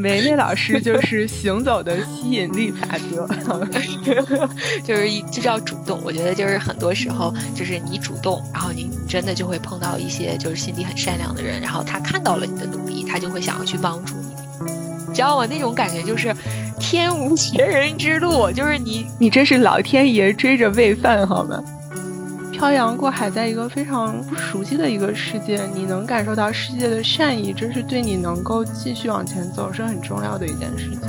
[0.00, 3.28] 梅梅老师就是行走的吸引力法则，
[4.82, 6.00] 就是就是要主动。
[6.02, 14.28] 我觉得就是很多时候就是你主动，然后你真的就会碰到一些就是心地很善良的人，然后他看到了你的努力，他就会想要去帮助你。
[15.08, 15.46] 你知道吗？
[15.46, 16.34] 那种感觉就是
[16.78, 21.62] 天无绝人之路，就是你你这是老天爷追着喂饭好吗？
[22.60, 31.00] 漂洋过海，在一个非常不熟悉的一个世界，你能感受到世界的善意，这是对你能够继续往前走是很重要的一件事情。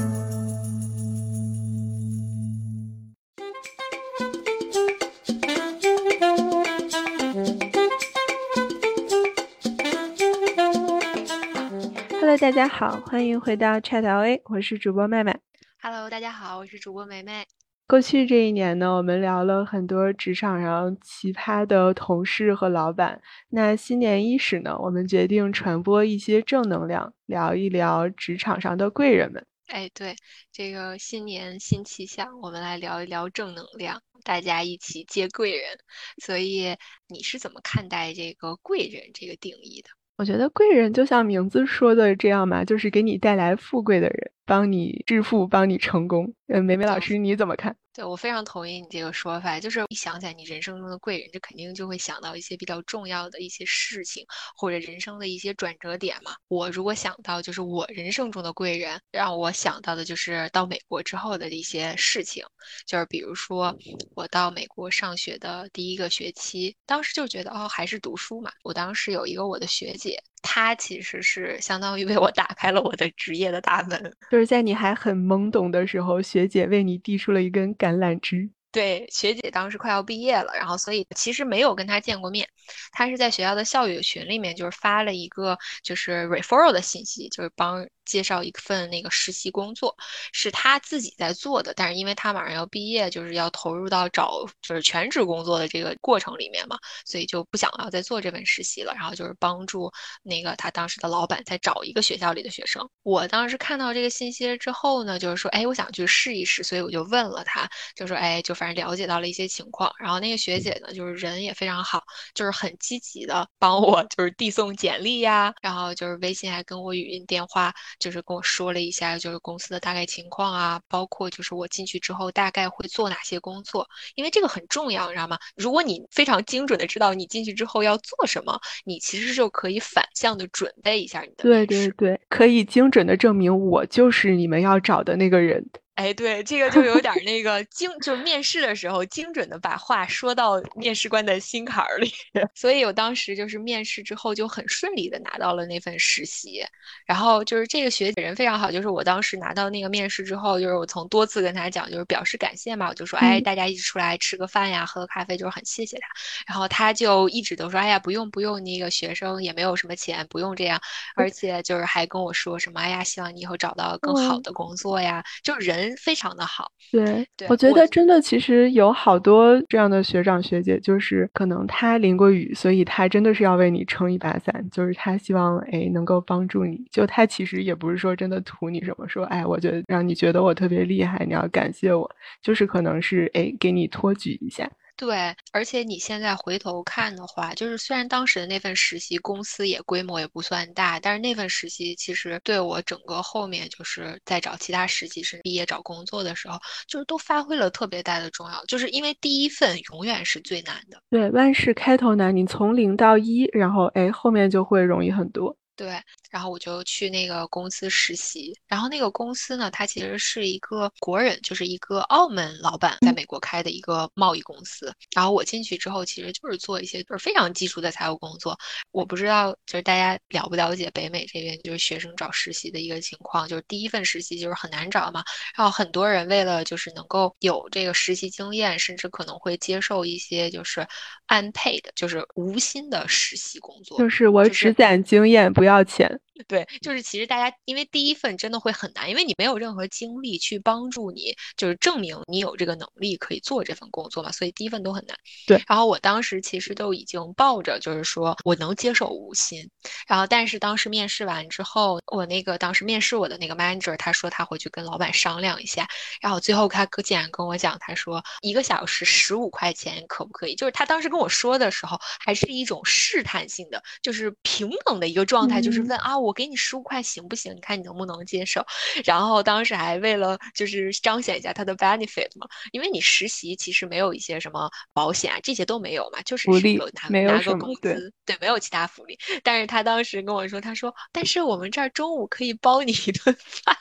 [12.21, 15.37] Hello，大家好，欢迎回到 Chat LA，我是主播麦麦。
[15.81, 17.45] Hello，大家好，我是主播梅梅。
[17.91, 23.21] 过去这一年呢，我们聊了很多职场上奇葩的同事和老板。
[23.49, 29.45] 那新年伊始呢，我们决定传播一些正能量，聊一聊职场上的贵人们。
[29.67, 30.15] 哎，对，
[30.53, 35.77] 这个新年新气象，我们来聊一聊正能量，大家一起接贵人。
[36.23, 36.73] 所以
[37.09, 39.89] 你是怎么看待这个贵人这个定义的？
[40.15, 46.33] 我觉得贵人就像名字说的这样嘛，就是给你带来富贵的人，帮你致富，帮你成功。
[46.47, 47.75] 嗯，梅梅老师你怎么看？
[47.93, 54.25] 对我非常同意你这个说法，就是一想起来你人生中的贵人，这肯定就会想到一些比较重要的一些事情，
[54.55, 56.33] 或者人生的一些转折点嘛。
[56.47, 62.45] 我如果想到就是我人生中的贵人，让我想到的就是到美国之后的一些事情，
[62.87, 63.75] 就是比如说
[64.15, 68.51] 我到美国上学的第一个学期，当时就觉得哦还是读书嘛。
[68.63, 77.73] 我当时有一个我的学姐，他其实是相当于为我打开了我的职业的大门，就是在你还很懵懂的时候，学姐为你递出了一根。
[77.75, 82.47] 橄榄枝，对，学姐当时快要毕业了，然后所以其实没有跟她见过面，
[82.91, 87.87] 她是在学校的校友群里面就是发了一个就是 referral 的信息，就是帮。
[88.03, 89.95] 介绍一份那个实习工作，
[90.33, 98.93] 是他自己在做的，但是因为他马上要毕业，就是要投入到找就是全职工作的这个过程里面嘛，所以就不想要再做这份实习了。
[98.95, 99.89] 然后就是帮助
[100.23, 102.85] 那个他当时的老板在找一个学校里的学生。
[103.03, 109.91] 我当时看到这个信息之后呢，就是说，哎，我想去试一试，所以我就问了他，就说，哎，就反正了解到了一些情况。
[109.99, 112.03] 然后那个学姐呢，就是人也非常好，
[112.35, 117.73] 就是很积极的帮我 就是递送简历呀，然后就是微信还跟我语音电话。
[117.97, 125.39] 就是跟我说了一下，就是公司的大概情况啊，包括就是我进去之后大概会做哪些工作，因为这个很重要，你知道吗？
[125.55, 131.43] 如果你非常精准的知道你进去之后要做什么，你其实就可以反向的准备一下你的。
[131.43, 135.65] 对对对，可以精准的证明我就是你们要找的那个人。
[136.01, 142.11] 哎，对，这个就有点那个精，就是面试的时候精准的把话说到面试官的心坎儿里。
[142.55, 146.63] 所以我当时就是面试之后就很顺利的拿到了那份实习。
[147.05, 156.07] 然后就是这个学姐人非常好，就是我当时拿到那个面试之后，就是我从多次跟她讲，就是表示感谢嘛，我就说，哎，大家一起出来吃个饭呀，喝个咖啡，就是很谢谢她。
[156.47, 160.81] 然后她就一直都说，哎呀，不用不用，那个学生也没有什么钱，不用这样。
[161.15, 165.90] 而且就是还跟我说什么，哎呀，希望你以后找到更好的工作呀，就人。
[165.97, 182.09] 非常的好，对，我觉得真的其实有好多这样的学长学姐，就是可能他淋过雨，所以他真的是要为你撑一把伞，就是他希望哎能够帮助你，就他其实也不是说真的图你什么，说哎我觉得让你觉得我特别厉害，你要感谢我，
[182.41, 184.69] 就是可能是哎给你托举一下。
[185.01, 198.63] 对，而且你现在回头看的话，就是虽然当时的那份实习公司也规模也不算大，但是那份实习其实对我整个后面就是在找其他实习生、毕业找工作的时候，就是都发挥了特别大的重要。
[198.65, 205.57] 就是因为第一份永远是最难的，对，万事开头难，你从零到一，然后哎，后面就会容易很多。
[205.75, 205.99] 对，
[206.31, 214.91] 然后我就去那个公司实习，然后那个公司呢，它其实是一个国人，就是一个澳门老板在美国开的一个贸易公司。
[215.13, 218.57] 然后我进去之后，其实就是做一些就是非常基础的财务工作。
[218.91, 225.21] 我不知道就是大家了不了解北美这边就是学生找实习的一个情况，就是第一份实习就是很难找嘛。
[225.57, 230.87] 然后很多人为了就是能够有这个实习经验，甚至可能会接受一些就是
[231.27, 235.51] unpaid，，就是无薪的实习工作，就是我只攒经验。
[235.51, 236.19] 不要钱。
[236.47, 245.15] 对，就是其实大家因为第一份真的会很难，因为你没有任何精力去帮助你，就是证明你有这个能力可以做这份工作嘛，所以第一份都很难。
[245.45, 249.69] 对，然后我当时其实都已经抱着就是说我能接受无薪，
[250.07, 255.87] 然后但是当时面试完之后，我那个当时面试我的那个 manager 他说他回去跟老板商量一下，
[256.21, 260.55] 然后最后他竟然跟我讲，他说一个小时十五块钱可不可以？
[260.55, 266.30] 就是他当时跟我说的时候还是一种试探性的，就是平等的一个状态，就是问啊我。
[266.31, 267.53] 我给你十五块行不行？
[267.53, 268.65] 你看你能不能接受？
[269.03, 279.19] 然后当时还为了就是彰显一下他的 benefit 嘛，因为你实习其实没有一些什么保险啊，这些都没有嘛，就是福利拿没有拿个工资，对，没有其他福利。
[279.43, 283.75] 但是他当时跟我说，他说，但是我们这儿中午可以包你一顿饭。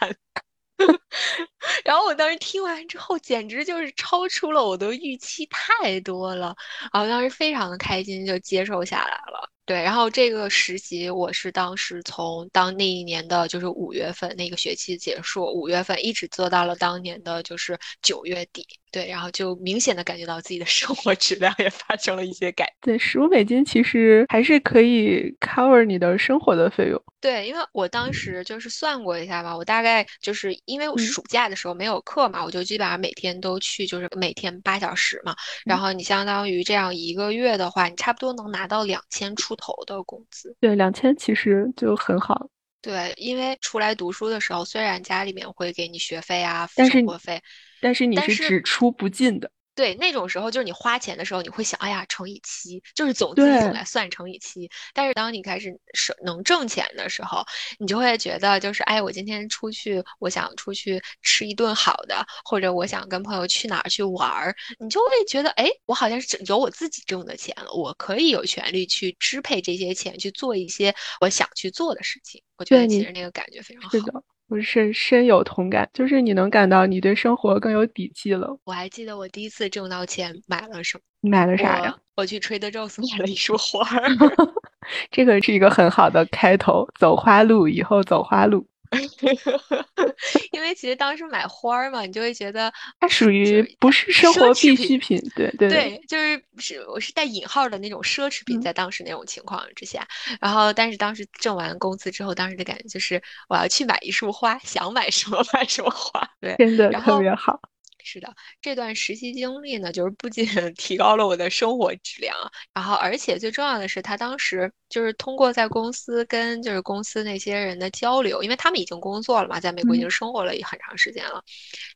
[1.84, 6.56] 然后我当时听完之后，简直就是超出了我的预期太多了，
[6.92, 9.48] 然后当时非常的开心，就接受下来了。
[9.70, 18.66] 对，然后这个实习我是当时从当那一年的就是五月份那个学期结束，五月份一直做到了当年的就是九月底。
[18.90, 27.00] 对，然后就明显的感觉到自己的生活质量也发生了一些改对，十五美金其实还是可以 cover 你的生活的费用。
[27.20, 35.34] 对，因为我当时就是算过一下吧，我大概就是因为暑假的时候没有课嘛，我就基本上每天都去，就是每天八小时嘛。
[35.64, 40.56] 然后你相当于这样一个月的话，你差不多能拿到两千出头的工资。
[40.60, 42.48] 对，两千其实就很好。
[42.82, 47.42] 对，因为出来读书的时候，虽然家里面会给你学费啊、生活费，但是
[47.80, 49.50] 你是你是只出不进的。
[49.72, 54.68] 对，那种时候就是你花钱的时候，你会想，哎呀，乘以七，就是总自己总来算乘以七。
[54.92, 57.42] 但是当你开始是能挣钱的时候，
[57.78, 72.42] 你就会觉得，就是，哎，我今天出去，我想出去吃一顿好的，或者我想跟朋友去哪儿去玩儿，你就会觉得，哎，我好像是有我自己挣的钱了，我可以有权利去支配这些钱，去做一些我想去做的事情。
[72.58, 74.22] 我觉得其实那个感觉非常好。
[74.50, 78.58] 我深深有同感，就是你能感到你对生活更有底气了。
[78.64, 81.02] 我还记得我第一次挣到钱买了什么。
[81.20, 81.96] 你买了啥呀？
[82.16, 84.10] 我我去 Trader Joe's 买了一束花儿。
[85.12, 88.66] 这个是一个很好的开头，走花路，以后走花路。
[90.52, 98.62] 因为其实当时买花儿嘛，你就会觉得它属于不是生活必需品，对对对，就是是我是带引号的那种奢侈品，嗯。
[98.62, 100.06] 在当时那种情况之下，
[100.40, 106.90] 然后但是当时挣完工资之后，当时的感觉就是我要去买一束花，想买什么买什么花，对，真的。
[107.00, 107.60] 特别好。
[108.04, 112.34] 是的，这段实习经历呢，就是不仅 提高了我的生活质量，
[112.74, 120.00] 然后而且最重要的是，他当时就是通过在公司跟就是公司那些人的交流，因为他们已经工作了嘛，在美国已嗯。
[120.00, 121.42] 经生活了也很长时间了，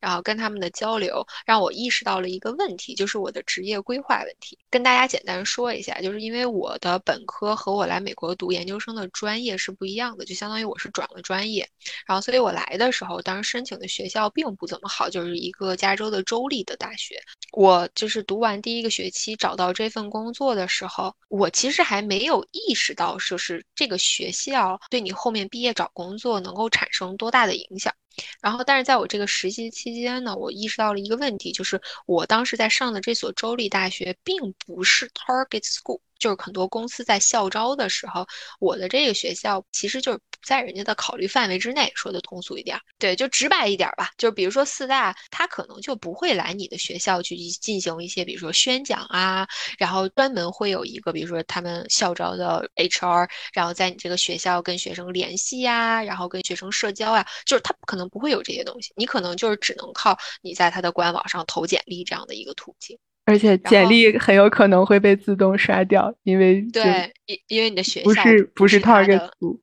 [0.01, 4.59] 然后跟他们的交流，让我意识到了一个问题，就是我的职业规划问题。
[4.71, 11.69] 跟大家简单说一下，就是因为我的本科和我来美国读研究生的专业是不一样的，就相当于我是转了专业，
[12.07, 17.21] 然后所以我来的时候，当时申请的学校并不怎么好，就是一个州的州立的大学。
[17.53, 27.93] 我就是读完第一个学期找到这份工作的时候，我其实还没有意识到，就是这个学校对你后面毕业找工作能够产生多大的影响。
[28.41, 38.25] 然后，但是在我这个实习期间呢，我意识到了一个问题，就是我当时在上的这所州立大学并不是 target school，就是很多公司在校招的时候，
[38.61, 49.47] 我的这个学校其实就是在人家的考虑范围之内，说的通俗一点儿，对，就直白一点儿吧，就比如说四大，他可能就不会来你的学校去进行一些，比如说宣讲啊，
[49.79, 62.99] 然后专门会有一个，比如说他们校招的 HR，然后在你这个学校跟学生联系呀、然后跟学生社交啊，就是他可能不会有这些东西，你可能就是只能靠你在他的官网上投简历这样的一个途径。
[63.27, 69.59] 而且简历很有可能会被自动刷掉，因为对，因因为你的学校不校是不是他 target 的 school。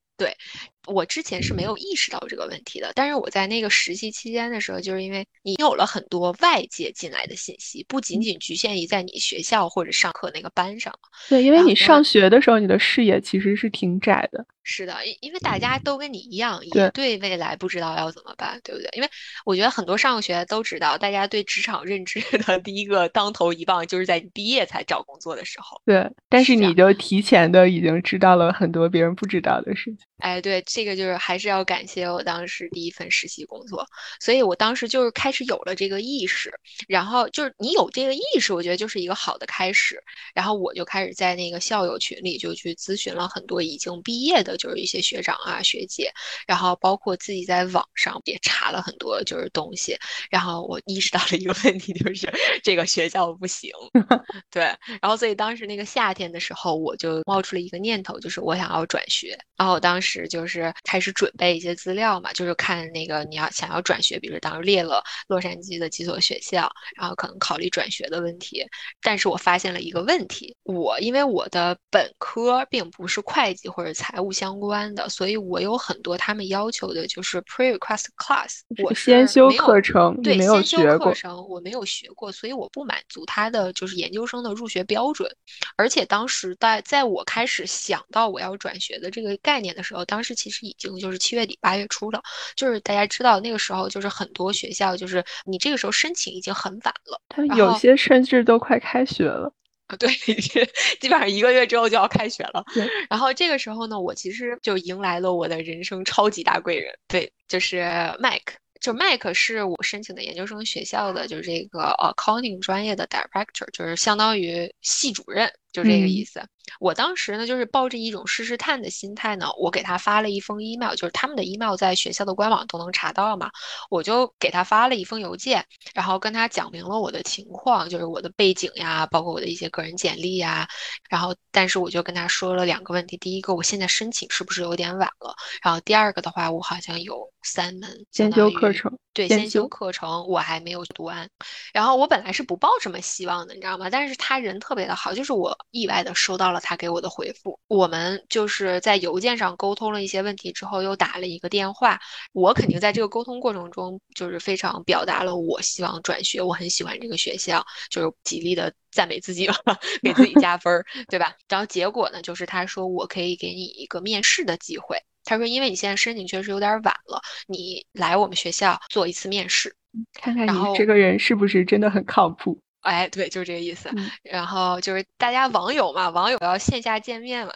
[0.92, 10.94] 我之前是没有意识到这个问题的，但是我在那个实习期间的时候，就是因为你有了很多外界进来的信息，不仅仅局限于在你学校或者上课那个班上。
[11.30, 14.46] 对，因为你上学的时候，你的视野其实是挺窄的。
[14.64, 18.90] 是的，因因为大家都跟你一样，对也对未来不知道要怎么办，对不对？
[18.94, 19.10] 因为
[19.44, 25.82] 我觉得很多上过学都知道，大家对职场认知的 第一个当头一棒，就是在你毕业才找工作的时候。
[25.84, 30.06] 对，但是你就提前的已经知道了很多别人不知道的事情。
[30.20, 33.86] 哎，对，这个就是还是要感谢我当时第一份实习工作，
[34.20, 36.54] 所以我当时就是开始有了这个意识，
[36.88, 40.02] 然后就是你有这个意识，我觉得就是一个好的开始。
[40.34, 46.12] 然后我就开始在那个校友群里就去咨询了很多已经毕业的，就是一些学长啊学姐，
[46.48, 49.98] 然后包括自己在网上也查了很多就是东西，
[50.30, 52.32] 然后我意识到了一个问题，就是
[52.64, 53.72] 这个学校不行，
[54.52, 54.64] 对，
[55.02, 59.38] 然后所以当时那个夏天的时候，我就冒出了一个念头，就是我想要转学。
[59.58, 68.66] 然后我当时就是开始准备一些资料嘛，就是看那个你要想要转学，比如当时列了洛杉矶的几所学校，然后可能考虑转学的问题。
[69.02, 81.08] 但是我发现了一个问题，我因为我的本科并不是会计或者财务相关的，所以我有很多他们要求的就是 pre-request class，我先修课程，对，没有先修学过。
[81.08, 85.30] 课程，我没有学过，所以我不满足他的就是研究生的入学标准。
[85.78, 92.22] 而且当时在在我开始想到我要转学的这个概念的时候，当时其实已经就是七月底八月初了，
[92.56, 99.52] 就是大家知道那个时候就是很多学校就是你这个时候申请已经很晚了，他有些甚至都快开学了。
[100.00, 102.64] 对，基本上一个月之后就要开学了。
[103.10, 107.82] 然后这个时候呢，我其实就迎来了我的人生超级大贵人，对，就是
[108.22, 108.54] Mike。
[108.80, 115.52] 就 Mike 是我申请的研究生学校的，就是这个 accounting 专业的 director，就是相当于系主任。
[115.72, 116.42] 就这个意思。
[116.80, 123.50] 我当时呢，就是抱着一种试试探的心态呢，我给他发了一封 email，就是他们的 email 在学校的官网都能查到嘛，
[123.90, 130.68] 我就给他发了一封邮件，然后跟他讲明了我的情况，就是我的背景呀，包括我的一些个人简历呀，
[131.10, 135.36] 然后但是我就跟他说了两个问题，第一个，我现在申请是不是有点晚了？
[135.64, 141.28] 然后第二个的话，我好像有三门先修课程，对，先修课程我还没有读完，
[141.74, 143.90] 然后我本来是不抱什么希望的，你知道吗？
[143.90, 145.58] 但是他人特别的好，就是我。
[145.70, 152.00] 意外的收到了他给我的回复，我们就是在邮件上沟通了一些问题之后，又打了一个电话。
[152.34, 159.56] 我肯定在这个沟通过程中，就是非常表达了我希望转学，我很喜欢这个学校，就是极力的赞美自己了，
[160.02, 161.36] 给自己加分，对吧？
[161.48, 164.98] 然后结果呢，就是他说我可以给你一个面试的机会。
[165.24, 169.76] 他说，因为你现在申请确实有点晚了，你来我们学校做一次面试，
[170.14, 172.60] 看看你这个人是不是真的很靠谱。
[172.82, 173.90] 哎，对，就是这个意思。
[174.24, 177.54] 然后就是大家网友嘛，网友要线下见面嘛。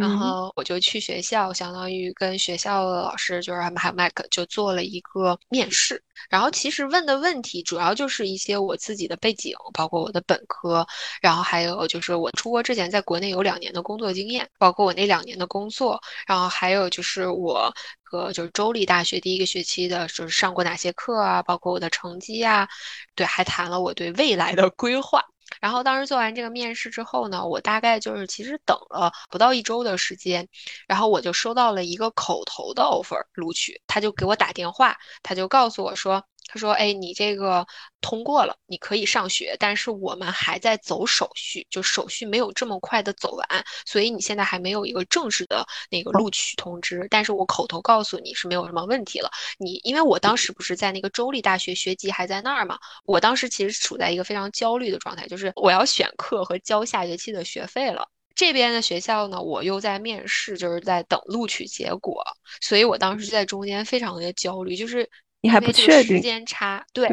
[0.00, 6.02] 然后我就去学校，相当于跟学校的老师，就是还有麦克，就做了一个面试。
[6.28, 10.86] 然后其实问的问题主要就是一些我自己的背景，包括我的本科，
[11.20, 17.72] 然后还有就是我出国之前在国内有两年的工作经验，包括我那两年的工作，然后还有就是我。
[18.08, 21.42] 和就是州立大学第一个学期的，就是上过哪些课啊？
[21.42, 22.68] 包括我的成绩啊，
[23.16, 25.20] 对，还谈了我对未来的规划。
[25.60, 30.48] 然后当时做完这个面试之后呢，我大概就是其实等了不到一周的时间，
[30.86, 36.24] 然后我就收到了一个口头的 offer 录取，他就给我打电话，他就告诉我说。
[36.48, 37.66] 他说：“哎，你这个
[38.00, 43.46] 通过了，你可以上学，但是我们还在走手续，就手续没有这么快的走完，
[43.84, 47.06] 所以你现在还没有一个正式的那个录取通知。
[47.10, 49.30] 但是我口头告诉你是没有什么问题了。
[49.58, 58.08] 你因为我当时不是在那个州立大学学籍还在那儿嘛，我当时其实处在一个非常焦虑的状态，就是我要选课和交下学期的学费了。
[58.34, 62.22] 这边的学校呢，我又在面试，就是在等录取结果，
[62.60, 65.10] 所以我当时在中间非常的焦虑，就是。”
[65.42, 67.08] 你还不确定时间差，对，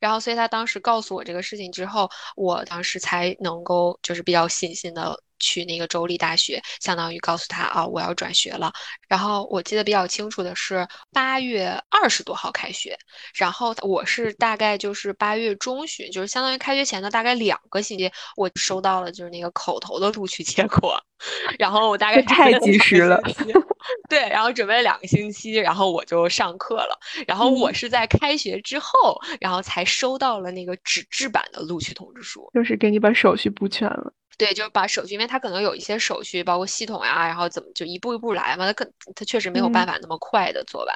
[0.00, 8.72] 然后所以他当时告诉我这个事情之后，我当时才能够就是比较信心的去那个州立大学，相当于告诉他啊，我要转学了。
[9.06, 12.96] 然后我记得比较清楚的是八月二十多号开学，
[13.34, 20.98] 然后我是大概就是八月中旬，就是相当于开学前的大概两个星期，我收到了就是那个口头的录取结果，
[21.58, 23.20] 然后我大概太及时了。
[24.08, 26.98] 对，然后准备了两个星期，然后我就上课了。
[27.26, 34.12] 然后我是在开学之后，然后才收到了那个纸质版的录取通知书，就是给你把手续补全了。
[34.42, 38.84] 对，就是把手续，因为他可能有一些手续，包括系统呀，然后怎么就一步一步来嘛，他可
[39.14, 40.92] 他确实没有办法那么快的做完。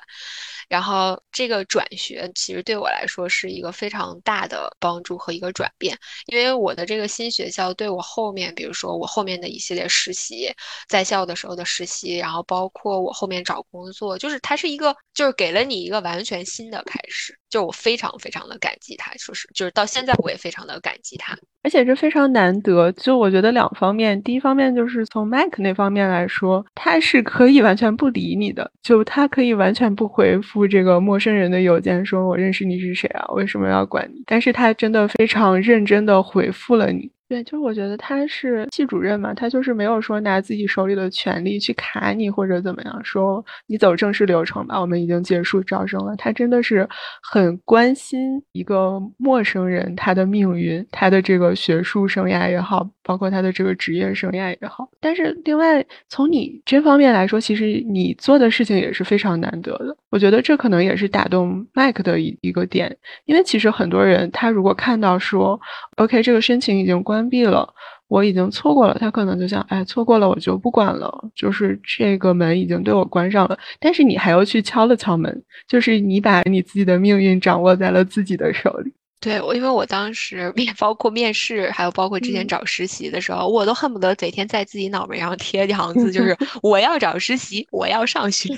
[0.69, 10.53] 然后这个转学其实对我来说是一个非常大的帮助和一个转变，因为我的这个新学校对我后面，比如说我后面的一系列实习，
[10.89, 17.39] 在校的时候的实习，然后包括我后面找工作，就是它是一个，就是给了你一个完全新的开始。
[17.49, 22.93] 就我非常非常的感激他，说是就是到现在我也非常的感激他，而且这非常难得。
[22.93, 34.23] 就我觉得两方面，第一方面就是从 Mike 那方面来说，他是可以完全不理你的，就他可以完全不回复这个陌生人的邮件，说我认识你是谁啊，为什么要管你？
[34.27, 37.11] 但是他真的非常认真的回复了你。
[37.29, 46.15] 对，就是我觉得他是系主任嘛，他就是没有说拿自己手里的权利去卡你或者怎么样，说你走正式流程吧，我们已经结束招生了。
[46.15, 46.89] 他真的是
[47.21, 54.89] 很关心一个陌生人他的命运，他的这个学术生涯也好，包括他的这个职业生涯也好。
[55.01, 59.97] 但是另外从你这方面来说，其实你做的事情也是非常难得的。
[60.11, 65.61] 我觉得这可能也是打动麦克的一一个点，因为其实很多人他如果看到说
[65.97, 67.17] ，OK，这个申请已经关。
[67.17, 67.67] 关闭了，
[68.09, 68.95] 我已经错过了。
[69.01, 73.59] 他可能就想，哎，错过了我就不管了，就是这个门已经对我关上了。
[73.81, 78.93] 但是你还要去敲了敲门，就是你把你自己的命运掌握在了自己的手里。
[79.19, 88.55] 对，我因为我当时面 包括面试，还有包括之前找实习的时候，我都恨不得每天在自己脑门上贴一行字，就是 我要找实习，我要上学。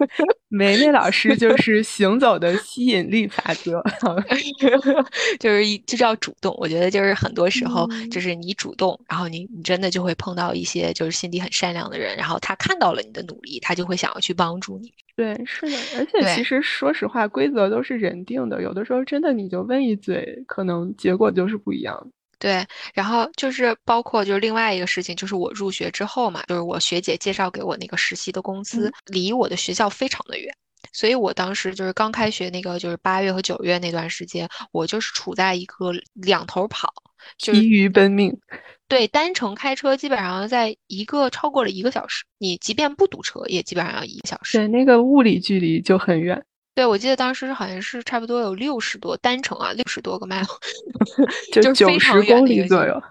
[0.48, 3.82] 梅梅老师就是行走的吸引力法则，
[5.40, 6.54] 就是一就是要主动。
[6.58, 14.92] 我觉得就是很多时候就是你主动，然后你你真的就会碰到一些就是心地很善良的人，然后他看到了你的努力，他就会想要去帮助你。
[15.14, 22.10] 对，是的，而且其实说实话，规则都是人定的，有的时候真的你就问一嘴，可能结果就是不一样。
[22.38, 30.52] 对，然后就是包括就是另外一个事情，就是我入学之后嘛，就是我学姐介绍给我那个实习的公司离我的学校非常的远，
[30.92, 36.92] 所以我当时就是刚开学那个就是八月和九月那段时间，我就是处在一个两头跑，
[37.38, 38.36] 就是疲于奔命。
[38.88, 44.58] 对，单程开车基本上在一个超过了一个小时，你即便不堵车，也基本上要一个小时。
[44.58, 46.44] 对，那个物理距离就很远。
[46.74, 50.46] 对，我记得当时好像是差不多有六十多单程啊，六十多个 mile，
[51.52, 53.02] 就九十公里左右。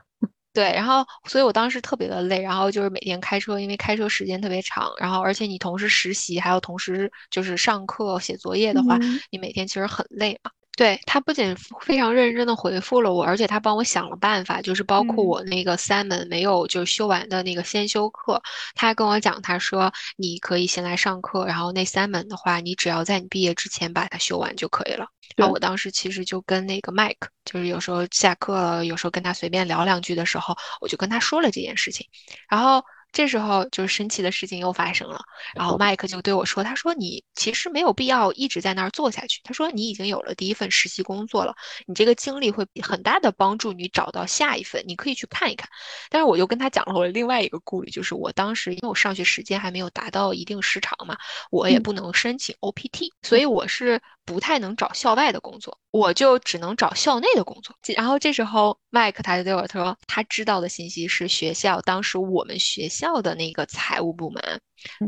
[0.54, 9.00] 对，然后，所以我当时特别的累，然后就是每天开车，因为开车时间特别长，然后而且你同时实习，还有同时就是上课写作业的话，
[9.30, 10.52] 你每天其实很累嘛。
[10.78, 18.42] 对他不仅非常认真的回复了我，而且他帮我想了办法，就是包括我那个三门没有就修完的那个先修课，
[18.74, 25.06] 他还跟我讲，他说你可以先来上课，然后那三门的话，你只要在你毕业之前把它修完就可以了。
[25.36, 32.08] 然后我当时其实就跟那个 Mike，就是有时候下课了，有时候跟他随便聊两句的时候，我就跟他说了这件事情，
[32.50, 32.84] 然后。
[33.12, 35.22] 这时候就是神奇的事情又发生了，
[35.54, 39.42] 然后麦克就对我说：“他说你其实没有必要一直在那儿做下去。
[39.44, 41.54] 他说你已经有了第一份实习工作了，
[41.86, 45.70] 你这个经历会很大的帮助你找到下一份，你可以去看一看。”
[46.10, 51.18] 但是我就跟他讲了我另外一个顾虑，就是我当时因为我上学时间还没有达到一定时长嘛，
[51.50, 54.02] 我也不能申请 OPT，所以我是。
[54.24, 57.76] 不太能找校外的工作，我就只能找校内的工作。
[57.98, 64.62] 然后这时候，麦克他就对我说，他知道的信息是学校当时我们学校的那个财务部门、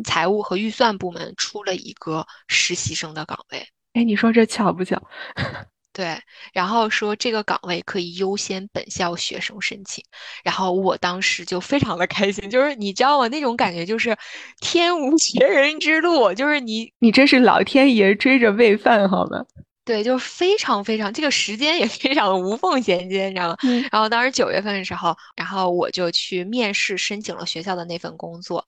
[0.03, 3.63] 财务和预算部门出了一个实习生的岗位。
[3.93, 5.00] 哎，你说这巧不巧？
[5.93, 6.19] 对，
[6.53, 10.03] 然后说这个岗位可以优先本校学生申请。
[10.43, 13.27] 然后我当时就非常的开心，就是你知道吗？
[13.27, 14.17] 那种感觉就是
[14.59, 19.45] 天无绝人之路，就是你你这是老天爷追着喂饭好吗？
[19.86, 23.58] 对，就是非常非常，这个时间也 非常的无缝衔接，你知道吗？
[23.91, 28.65] 然后当时九月份的时候，然后我就去面试申请了学校的那份工作。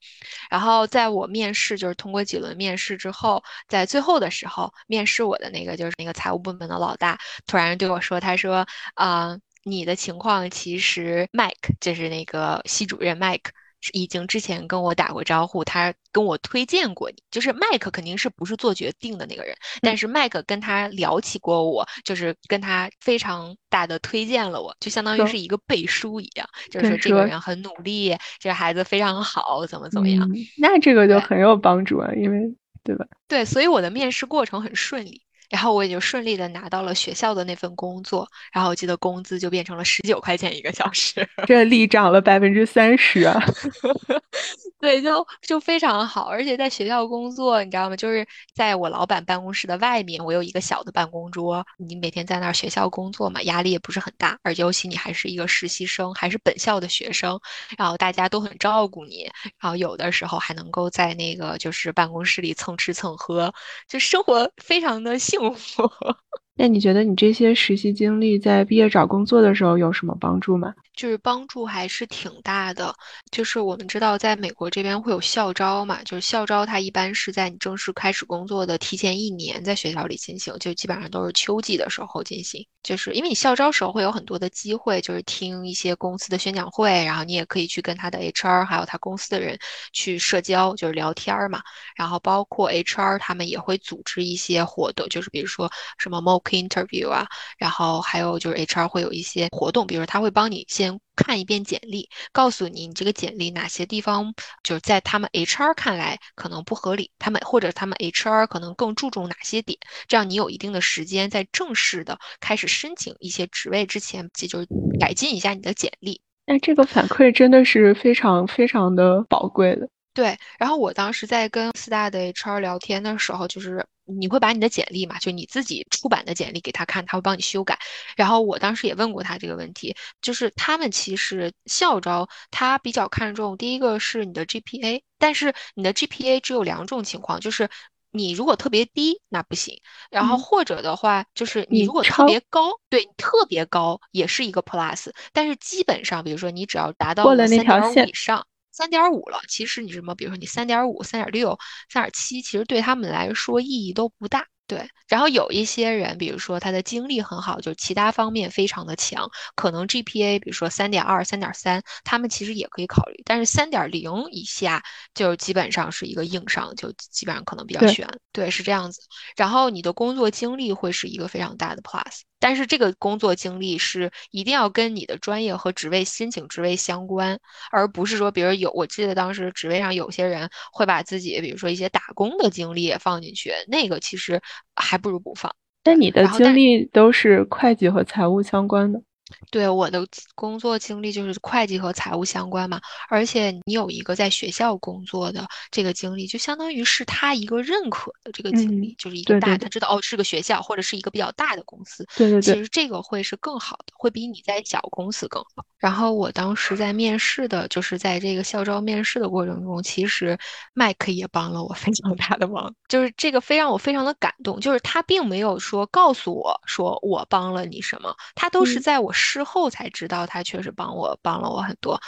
[0.49, 13.51] 然后在我面试，就是通过几轮面试之后，在最后的时候，面试我的那个就是那个财务部门的老大，突然对我说：“他说，啊，你的情况其实，Mike 就是那个系主任 Mike。”
[13.93, 30.29] 已经之前跟我打过招呼，他跟我推荐过你，就是麦克肯定是不是做决定的那个人，但是麦克跟他聊起过我，就是跟他非常大的推荐了我，就相当于是一个背书一样，就是说这个人很努力，这个孩子非常好，怎么怎么样？
[30.57, 33.05] 那这个就很有帮助啊，因为对吧？
[33.27, 35.21] 对，所以我的面试过程很顺利。
[35.49, 43.39] 然后我也就顺利的拿到了学校的那份工作，然后我记得工资就变成了十九块钱一个小时，这力涨了百分之三十啊！
[44.79, 47.95] 对，就就非常好，而且在学校工作，你知道吗？
[47.95, 57.39] 就是在我老板办公室的外面，我有一个小的办公桌，你每天在那儿学校工作嘛，压力也不是很大，而且尤其你还是一个实习生，还是本校的学生，
[57.77, 59.23] 然后大家都很照顾你，
[59.59, 63.51] 然后有的时候还能够在那个就是办公室里蹭吃蹭喝，
[63.87, 65.34] 就生活非常的幸。
[65.39, 65.83] 幸福
[66.55, 70.73] 那你觉得你这些实习经历在毕业找工作的时候有什么帮助吗？
[70.95, 72.93] 就是帮助还是挺大的。
[73.31, 82.65] 就是我们知道，在美国这边会有校招嘛，就是校招它一般是在你正式开始工作的提前一年在学校里进行，就基本上都是秋季的时候进行。
[82.83, 89.57] 就是因为你校招时候会有很多的机会，就是听一些公司的宣讲会，然后你也可以去跟他的 HR 还有他公司的人
[89.91, 91.61] 去社交，就是聊天嘛。
[91.95, 97.25] 然后包括 HR 他们也会组织一些活动，就是比如说什么 mock interview 啊，
[97.57, 100.84] 然后还有就是 HR 会有一些活动，比如说他会帮你先。
[101.15, 114.67] 看一遍简历，告诉你你这个简历哪些地方就是在他们 HR 看来可能不合理，他们或者他们 HR 可能更注重哪些点，这样你有一定的时间在正式的开始申请一些职位之前，就是
[114.99, 116.21] 改进一下你的简历。
[116.45, 119.87] 那这个反馈真的是非常非常的宝贵的。
[120.13, 127.77] 对，然后我当时在跟四大的 HR 聊天的时候，就是你会把你的简历嘛，就你自己出版的简历给他看，他会帮你修改。
[128.15, 137.69] 然后我当时也问过他这个问题，就是他们其实校招他比较看重第一个是你的 GPA，但是你的 GPA 只有两种情况，就是
[138.11, 139.81] 你如果特别低，那不行。
[140.09, 145.09] 然后或者的话，就是你你如果特别高，对，特别高也是一个 plus。
[145.33, 151.57] 但是基本上，比如说你只要达到过了那三条线以上，三点五了，其实你什么，比如说你三点五、三点六、
[151.89, 154.45] 三点七，其实对他们来说意义都不大。
[154.67, 164.83] 对，然后有一些人，比如说他的精力很好，就是其他方面非常的强，可能 GPA 比如说三点二、三点三，他们其实也可以考虑，但是三点零以下
[165.13, 168.09] 就基本上是一个硬伤，就基本上可能比较对悬。
[168.31, 168.99] 对，是这样子。
[169.37, 177.39] 然后你的工作经历会是一个非常大的 plus，但是这个工作经历是一定要跟你的专业和职位申请职位相关，
[177.71, 184.41] 而不是说，比如有，我记得当时职位上有些人会把自己，比如说一些打工的经历也放进去，那个其实
[184.75, 185.51] 还不如不放。
[185.81, 189.01] 但你的经历都是会计和财务相关的。
[189.49, 205.65] 对，我的工作经历就是会计和财务相关嘛，而且你有一个在学校工作的这个经历，就相当于是他一个认可的这个经历，嗯就是一个大，对对他知道哦是个学校或者是一个比较大的公司，对对对，其实这个会是更好的，会比你在小公司更好。
[205.77, 210.37] 然后我当时在面试的，就是在这个校招面试的过程中，其实
[210.73, 221.99] 麦克也帮了我非常大的忙，就是这个非让我非常的感动，就是他并没有说告诉我说我帮了你什么，他都是嗯在我事后才知道他确实帮我帮了我很多。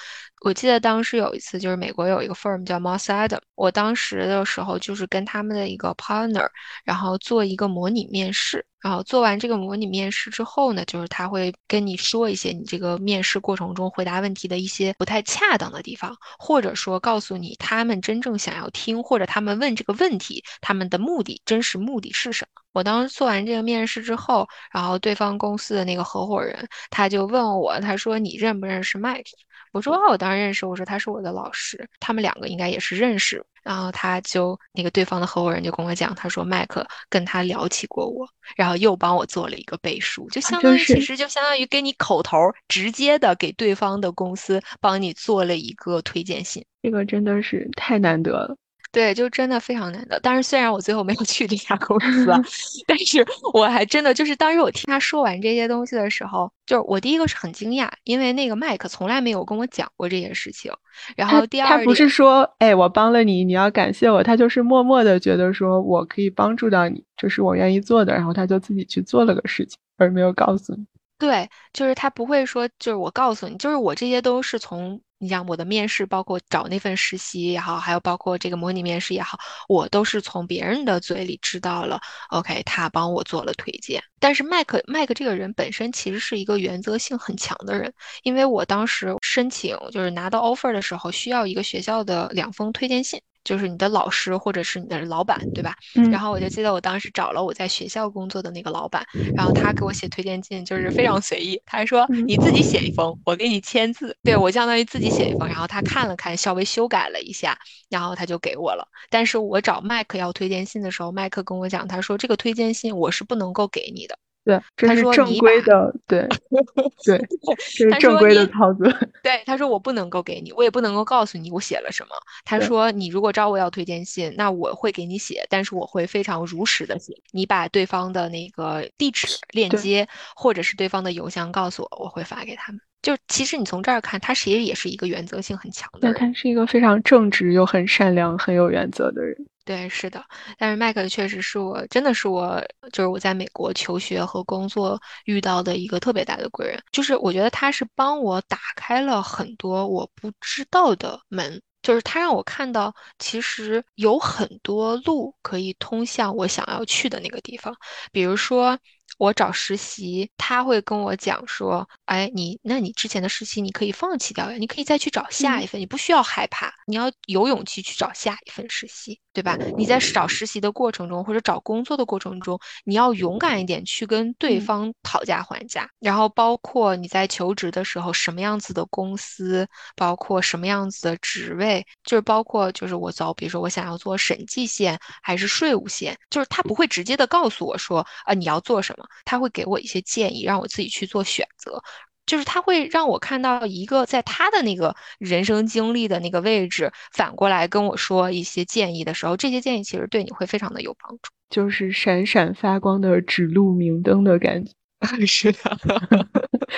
[0.41, 6.47] 我记得当时有一次，就是美国有一个 firm 叫 Moss Adam，我当时的时候就是跟他们的一个 partner，
[6.83, 8.63] 然后做一个模拟面试。
[8.81, 22.61] 然后做完这个模拟面试之后呢，就是他会跟你说一些你这个面试过程中回答问题的一些不太恰当的地方，或者说告诉你他们真正想要听，或者他们问这个问题他们的目的真实目的是什么。
[22.73, 29.25] 我当时做完这个面试之后，然后对方公司的那个合伙人他就问我，他说你认不认识 Mike？
[29.73, 30.65] 我说啊，我当然认识。
[30.65, 33.43] 我说他是我的老师，他们两个应该也是认识。
[33.67, 38.25] 然后他就那个对方的合伙人就跟我讲，他说麦克跟他聊起过我，
[38.55, 42.37] 然后又帮我做了一个背书，就相当于其是实就相当于给你口头
[42.69, 46.65] 直接的给对方的公司帮你做了一个推荐信。
[46.81, 48.55] 这个真的是太难得了。
[48.97, 50.19] 对，就真的非常难得。
[50.23, 52.41] 但是虽然我最后没有去这家公司啊，
[52.87, 60.71] 但是我还真的就是当时我听他说完这些东西的时候，就是我第一个是很惊讶，因为那个麦克从来没有跟我讲过这些事情。
[61.15, 70.83] 然后第二他不是说，哎，我帮了你，你要感谢我，他就是默默的觉得说我可以帮助到你，这是我愿意做的，然后他就自己去做了个事情，而没有告诉你。
[71.19, 81.99] 对，就是他不会说，就是我告诉你，就是我这些都是从你讲我的面试，包括找那份实习也好，还有包括这个模拟面试也好，我都是从别人的嘴里知道了。
[82.29, 84.03] OK，他帮我做了推荐。
[84.19, 87.91] 但是麦克麦克这个人本身其实是一个原则性很强的人，
[88.23, 93.19] 因为我当时申请就是拿到 offer 的时候，需要一个学校的两封推荐信。
[93.47, 95.73] 就是你的老师或者是你的老板，对吧？
[95.95, 101.61] 嗯然后我就记得我当时找了我在学校工作的那个老板，然后他给我写推荐信，就是非常随意。
[101.65, 104.17] 他说嗯你自己写一封，我给你签字。
[104.21, 107.57] 对我相当于自己写一封，然后他看了看，稍微修改了一下，
[107.89, 108.85] 然后他就给我了。
[109.09, 114.17] 但是我找麦克要推荐信的时候，麦克跟我讲，他说这个推荐信我是不能够给你的。
[114.47, 116.25] 对，这他是正规的，对
[117.03, 118.89] 对，这是他正规的你操作。
[119.21, 122.09] 对，他说我不能够给你，我也不能够告诉你我写了什么。
[122.45, 127.13] 他说你如果找我要推荐信，那我会给你写，但是我会非常如实的写。
[127.33, 132.79] 你把对方的那个地址、链接或者是对方的邮箱告诉我，我会发给他们。
[133.01, 139.35] 就其实你从这儿看，他其实也是一个原则性很强的对，他是一个非常正直又很善良、很有原则的人。
[139.67, 140.23] 对，是的，
[140.57, 142.57] 但是麦克确实是我，真的是我，
[142.93, 146.81] 就是我在美国求学和工作遇到的一个特别大的贵人。
[146.89, 157.75] 就是我觉得他是帮我打开了很多我不知道的门，就是他让我看到，其实有很多路可以通向我想要去的那个地方。
[158.13, 158.79] 比如说，
[159.17, 169.59] 我找实习，他会跟我讲说，哎，你那你之前的实习你可以放弃掉呀，你可以再去找下嗯一份，你不需要害怕，你要有勇气去找下一份实习，对吧？
[169.75, 191.79] 你在找实习的过程中，或者找工作的过程中，你要勇敢一点去跟对嗯方讨价还价，然后包括你在求职的时候，什么样子的公司，包括什么样子的职位，就是包括就是我走，比如说我想要做审计线还是税务线，就是他不会直接的告诉我说啊你要做什么，他会给我一些建议，让我自己去做选择。
[192.27, 201.31] 就是他会让我看到一个在他的那个人生经历的那个位置，反过来跟我说一些建议的时候，这些建议其实对你会非常的有帮助。
[201.49, 204.71] 就是闪闪发光的指路明灯的感觉，
[205.25, 205.77] 是的，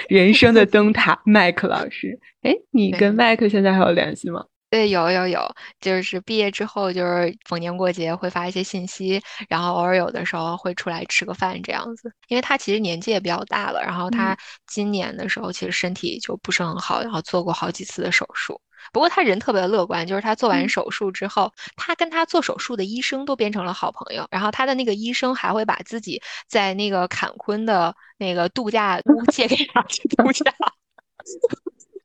[0.07, 2.19] 人生的灯塔， 麦克老师。
[2.43, 4.45] 哎，你跟麦克现在还有联系吗？
[4.69, 12.13] 对，有有有，就是毕业之后，就是逢年过节会发一些信息，然后偶尔有的时候会出来吃个饭这样子。
[12.27, 18.61] 因为他其实年纪也比较大了，然后他今年的时候其实身体就不是很好，然后做过好几次的手术。
[18.93, 24.27] 不过他人特别乐观，就是他做完手术之后，他跟他做手术的医生都变成了好朋友。
[24.29, 30.53] 然后他的那个医生还会把自己在那个坎昆的那个度假屋借给他去度假。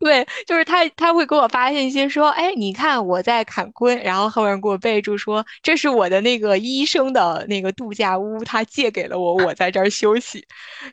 [0.05, 10.47] 对，就是他他会给我发信息说，哎，你看我在坎昆，然后后面给我备注说这是我的那个医生的那个度假屋，他借给了我，我在这儿休息。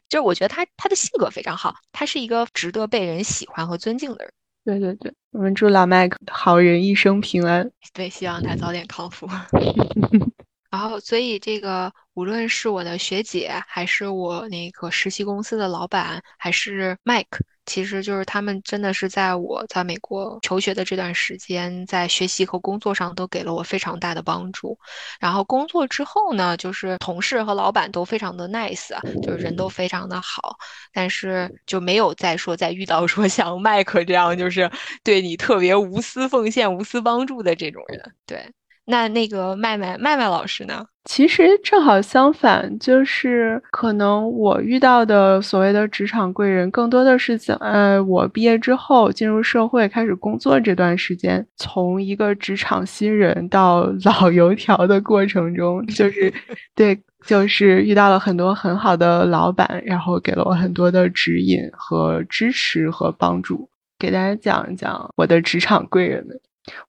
[0.07, 4.33] 就是我觉得他他的性格非常好，他是一个值得被人喜欢和尊敬的人。
[4.63, 7.69] 对对对，我们祝老麦好人一生平安。
[7.93, 9.27] 对，希望他早点康复。
[10.71, 17.41] 然后，所以这个无论是我的学姐，还是我那个实习公司的老板，还是 Mike。
[17.71, 24.77] 其实就是他们真的是在我在美国求学的这段时间，在学习和工作上都给了我非常大的帮助。
[25.21, 28.89] 然后工作之后呢，就是同事和老板都非常的 nice，
[29.21, 30.57] 就是人都非常的好，
[30.91, 34.69] 但是就没有再说再遇到说像麦克这样就是
[35.01, 38.01] 对你特别无私奉献、无私帮助的这种人。
[38.25, 38.51] 对，
[38.85, 40.85] 那那个麦麦麦麦老师呢？
[41.05, 56.31] 其实正好相反，就是可能我遇到的所谓的职场贵人，更多的是在呃我毕业之后进入社会开始工作这段时间，从一个职场新人到 老油条的过程中，就 是
[56.75, 63.67] 对，就是遇到了很多很好的老板，然后给了我很多的指引和支持和帮助。
[63.97, 66.39] 给大家讲一讲我的职场贵人们。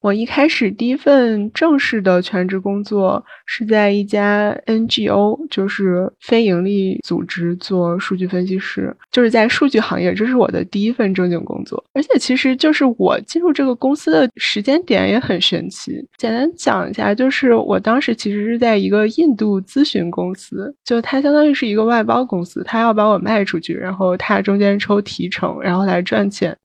[0.00, 11.82] 我一开始第一份正式的全职工作是在一家 NGO，就是非盈利组织做数据分析师，就是在数据行业，这是我的第一份正经工作。
[11.94, 15.92] 而且其实就是我进入这个公司的时间点也很神奇。
[16.18, 26.56] 简单讲一下，就是我当时其实是在一个印度咨询公司，就它相当于是一个外包公司，它要把我卖出去，然后它中间抽提成，然后来赚钱。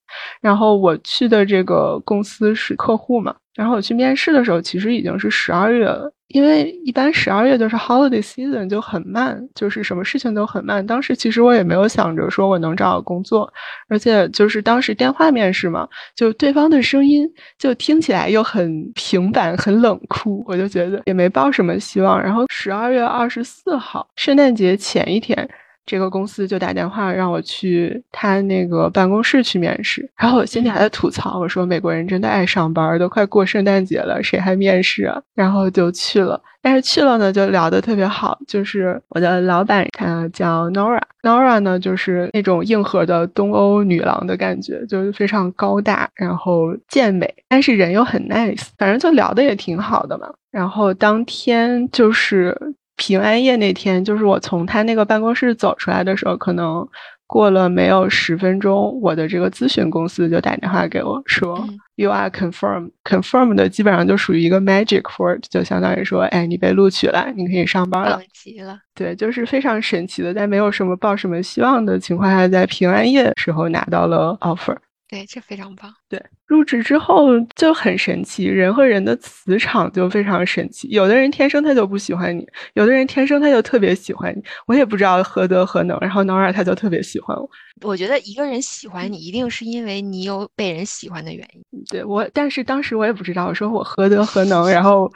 [0.42, 10.86] 然后我去的这个公司是客户嘛，然后我去面试的时候，其实已经是十二月了，因为一般十二月都是 holiday season，就很慢，就是什么事情都很慢。
[10.86, 13.52] 当时其实我也没有想着说我能找到工作，
[13.90, 22.22] 而且就是当时电话面试嘛，就对方的声音就听起来又很平板、很冷酷，我就觉得也没抱什么希望。
[22.22, 25.50] 然后十二月二十四号，圣诞节前一天。
[25.88, 35.20] 这个公司就打电话让我去他那个办公室去面试，然后我心里还在吐槽，我说美国人真的爱上班，都快过圣诞节了，谁还面试啊？
[35.34, 50.28] 然后就去了，但是去了呢，就聊得特别好，就是我的老板，他叫 Nora，Nora 呢就是那种硬核的东欧女郎的感觉，就是非常高大，然后健美，但是人又很 nice，反正就聊得也挺好的嘛。
[50.52, 52.76] 然后当天就是。
[52.98, 56.86] 平安夜那天，就是我从他那个办公室走出来的时候，可能
[57.26, 62.92] 过了没有十分钟，我的这个咨询公司就打电话给我说，You are confirmed。
[63.04, 68.20] confirmed 的基本上就属于一个 magic word，就相当于说，哎，你被录取了，你可以上班了。
[68.34, 68.80] 极了。
[68.96, 74.76] 对，就是非常神奇的，在没有什么抱什么希望的情况下，在平安夜时候拿到了 offer。
[75.10, 75.94] 对，这非常棒。
[76.10, 80.88] 对，入职之后就很神奇，人和人的磁场就非常神奇。
[80.90, 84.44] 有的人天生他就不喜欢你，有的人天生他就特别喜欢你。
[84.66, 87.50] 我也不知道何德何能，然后 Nora 他就特别喜欢我。
[87.82, 91.84] 我觉得一个人喜欢你，一定是因为你有被人喜欢的原因。
[91.90, 95.10] 对我，但是当时我也不知道，我说我何德何能，然后，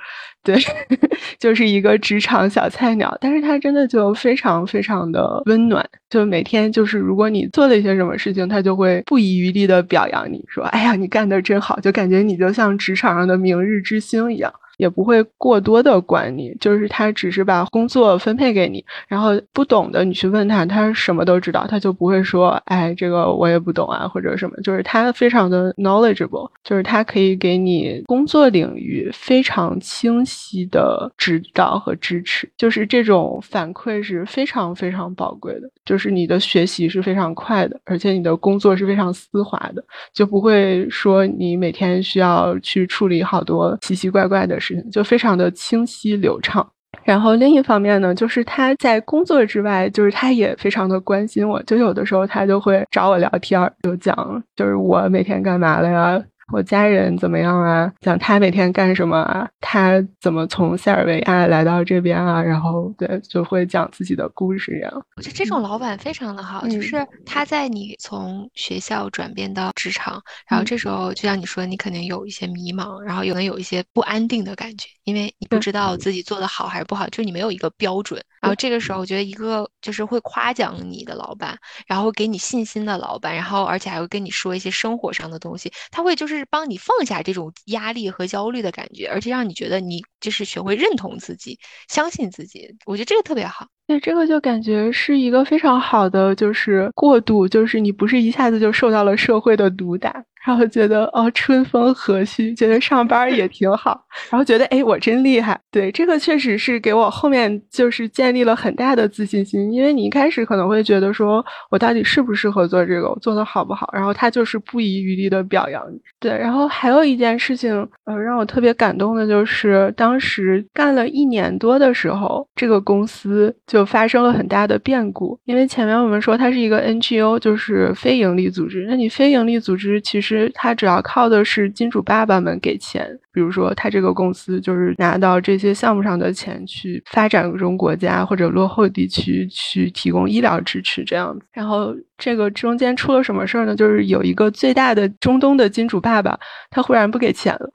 [0.43, 0.55] 对，
[1.39, 3.17] 就是一个职场小菜鸟。
[3.19, 14.53] 但是他真的就非常非常的温暖，就每天就是如果你做了一些什么事情，他就会不遗余力的表扬你说，哎呀，你干的真好，就感觉你就像职场上的明日之星一样。
[14.77, 44.91] 也不会过多的管你，就是他只是把工作分配给你，然后不懂的你去问他，他什么都知道，他就不会说，哎，这个我也不懂啊，或者什么，就是他非常的 knowledgeable，就是他可以给你工作领域非常清晰的指导和支持，就是这种反馈是非常非常宝贵的，就是你的学习是非常快的，而且你的工作是非常丝滑的，就不会说你每天需要去处理好多奇奇怪怪的事情。
[44.91, 46.65] 就非常的清晰流畅，
[47.03, 65.05] 然后另一方面呢，就是他在工作之外，就是他也非常的关心我，就有的时候他就会找我聊天，就讲就是我每天干嘛了呀，我家人怎么样啊，讲他每天干什么啊，他怎么从塞尔维亚来到这边啊，然后对，就会讲自己的故事这样。
[65.15, 78.21] 我觉得这种老板非常的好，就是他在你从学校转变到职场，然后这时候就像你说，你肯定有一些迷茫，然后有能有一些不安定的感觉，因为你不知道自己做的好还是不好，就是你没有一个标准。
[78.41, 92.73] 然后这个时候，我觉得一个就是会夸奖你的老板，然后给你信心的老板，然后而且还会跟你说一些生活上的东西，他会就是帮你放下这种压力和焦虑的感觉，而且让你觉得你就是学会认同自己，相信自己。
[92.85, 93.67] 我觉得这个特别好。
[93.87, 100.23] 对，这个就感觉是一个非常好的，就是过渡，就是你不是一下子就受到了社会的毒打。
[100.43, 104.03] 然后觉得哦，春风和煦，觉得上班也挺好。
[104.31, 105.59] 然后觉得哎，我真厉害。
[105.69, 109.71] 对，这个确实是给我后面就是建立了很大的自信心。
[109.71, 113.87] 因为你一开始可能会觉得说我到底适不适合做这个，我做的好不好？
[113.93, 115.99] 然后他就是不遗余力的表扬你。
[116.19, 117.71] 对，然后还有一件事情，
[118.05, 125.39] 呃，让我特别感动的就是当时干了一年多的时候，这个公司就发生了很大的变故。
[125.45, 128.85] 因为前面我们说它是一个 NGO，就是非盈利组织。
[128.87, 130.51] 那你非盈利组织其实。
[130.53, 141.45] 它主要靠的是金主爸爸们给钱，比如说它这个公司就是拿到这些项目上的钱去发展中国家或者落后地区去提供医疗支持这样子。
[141.51, 143.75] 然后这个中间出了什么事儿呢？
[143.75, 146.37] 就是有一个最大的中东的金主爸爸，
[146.69, 147.69] 他忽然不给钱了，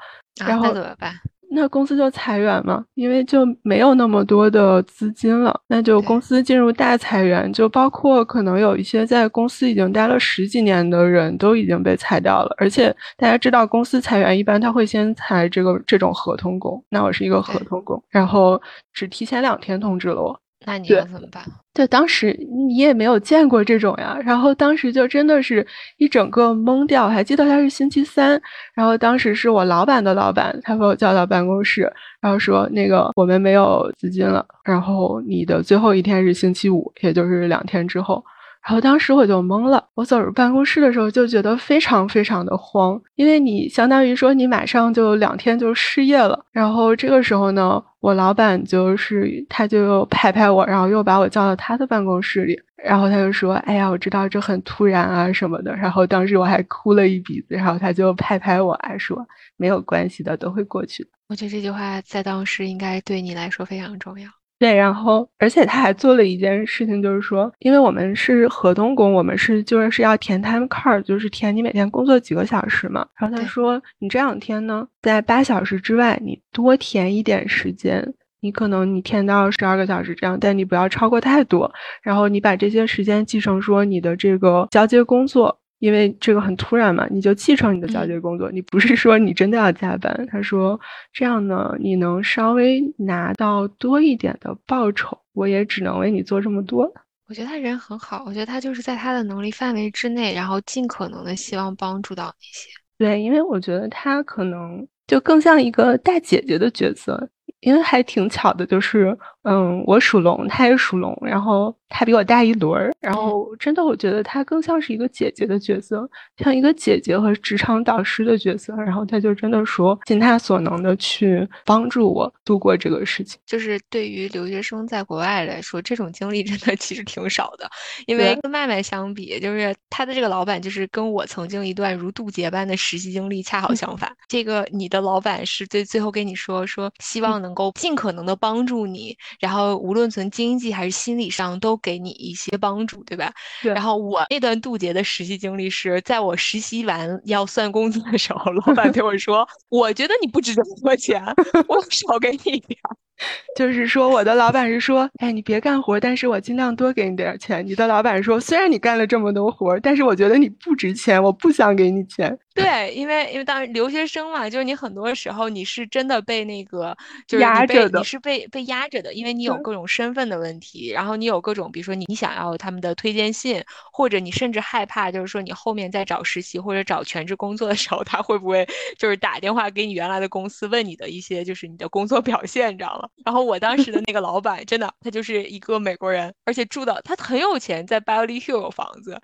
[0.46, 1.12] 然后怎么办？
[1.50, 12.54] 那公司就裁员嘛，因为就没有那么多的资金了，那就公司进入大裁员，就包括可能有一些在公司已经待了十几年的人都已经被裁掉了。
[12.58, 18.60] 而且大家知道，公司裁员一般他会先裁这个这种合同工，那我是一个合同工，然后
[18.92, 20.38] 只提前两天通知了我。
[20.66, 21.42] 那你要怎么办？
[21.72, 25.66] 对，当时你也没有见过这种呀，然后当时就真的是
[25.98, 27.08] 一整个懵掉。
[27.08, 28.40] 还记得他是星期三，
[28.74, 31.82] 然后当时是我老板的老板，他把我叫到办公室，
[32.20, 38.24] 然后说那个我们没有资金了，然后你的最后一天是星期五，也就是两天之后。
[38.66, 46.44] 然后当时我就懵了，我走入办公室的时候就觉得非常非常的慌，因为你相当于说你马上就两天就失业了。
[46.50, 59.24] 然后这个时候呢，我老板就是他就拍拍我，然后又把我叫到他的办公室里，然后他就说：“哎呀，我知道这很突然啊什么的。”然后当时我还哭了一鼻子，然后他就拍拍我，还说
[59.56, 64.28] ：“没有关系的，都会过去的。”我觉得这句话在当时应该对你来说非常重要。
[64.58, 73.06] 对，然后而且他还做了一件事情，就是说，因为我们是合同工，我们是就是要填 time card，就是填你每天工作几个小时嘛。
[73.18, 81.70] 然后他说，你这两天呢，在八小时之外，你多填一点时间，你可能你填到十二个小时这样，但你不要超过太多。
[82.02, 85.58] 然后你把这些时间记成说你的这个交接工作。
[85.78, 90.26] 因为这个很突然嘛，你就继承你的交接工作，你不是说你真的要加班。
[90.30, 90.78] 他说
[91.12, 96.90] 这样呢，你能稍微拿到多一点的报酬，我也只能为你做这么多。
[97.28, 102.70] 我觉得他人很好，我觉得他就是在他的能力范围之内，然后尽可能的希望帮助到那些。
[102.98, 107.28] 对，因为我觉得他可能就更像一个大姐姐的角色，
[107.60, 109.16] 因为还挺巧的，就是
[109.48, 111.74] 嗯，我属龙，他也属龙，然后。
[111.88, 116.06] 他比我大一轮儿，然后真的，我觉得他更像是一个姐姐的角色，
[116.36, 118.74] 像一个姐姐和职场导师的角色。
[118.74, 123.38] 然后他就真的说尽他所能的去帮助我度过这个事情。
[123.46, 127.70] 就是对于留学生在国外来说，这种经历真的其实挺少的。
[128.06, 134.12] 因为跟麦麦相比，就是他的这个老板，就是跟我曾经一段如渡劫般的实习经历恰好相反。
[134.26, 141.76] 这个你的老板是最最后跟你说说，希望能够尽可能的帮助你，然后无论从经济还是心理上都。
[141.86, 143.32] 给你一些帮助，对吧？
[143.62, 143.72] 对。
[143.72, 151.22] 然后我那段渡劫的实习经历是在我实习完要算工资的时候，老板对我 说：“我觉得你不值这么多钱，
[151.68, 152.76] 我少给你一点。
[153.56, 166.96] ”就是说，我的老板是说：“哎，你别干活，但是我尽量多给你点钱。”你的老板说：“虽然你干了这么多活，但是我觉得你不值钱，我不想给你钱。”对，因为因为当留学生嘛，就是你很多时候你是真的被那个
[167.26, 173.62] 就是压着的，你是被被压着的，因为你有各种身份的问题，然后你有各种，比如说你想要他们的推荐信，
[173.92, 178.66] 或者你甚至害怕，就是说你后面在找实习或者找全职工作的时候，他会不会
[178.98, 183.08] 就是打电话给你原来的公司问你的一些就是你的工作表现，你知道吗？
[183.22, 189.20] 然后我当时的那个老板真的，他就是一个美国人，而且住的他很有钱，在 Beverly Hill 有房子，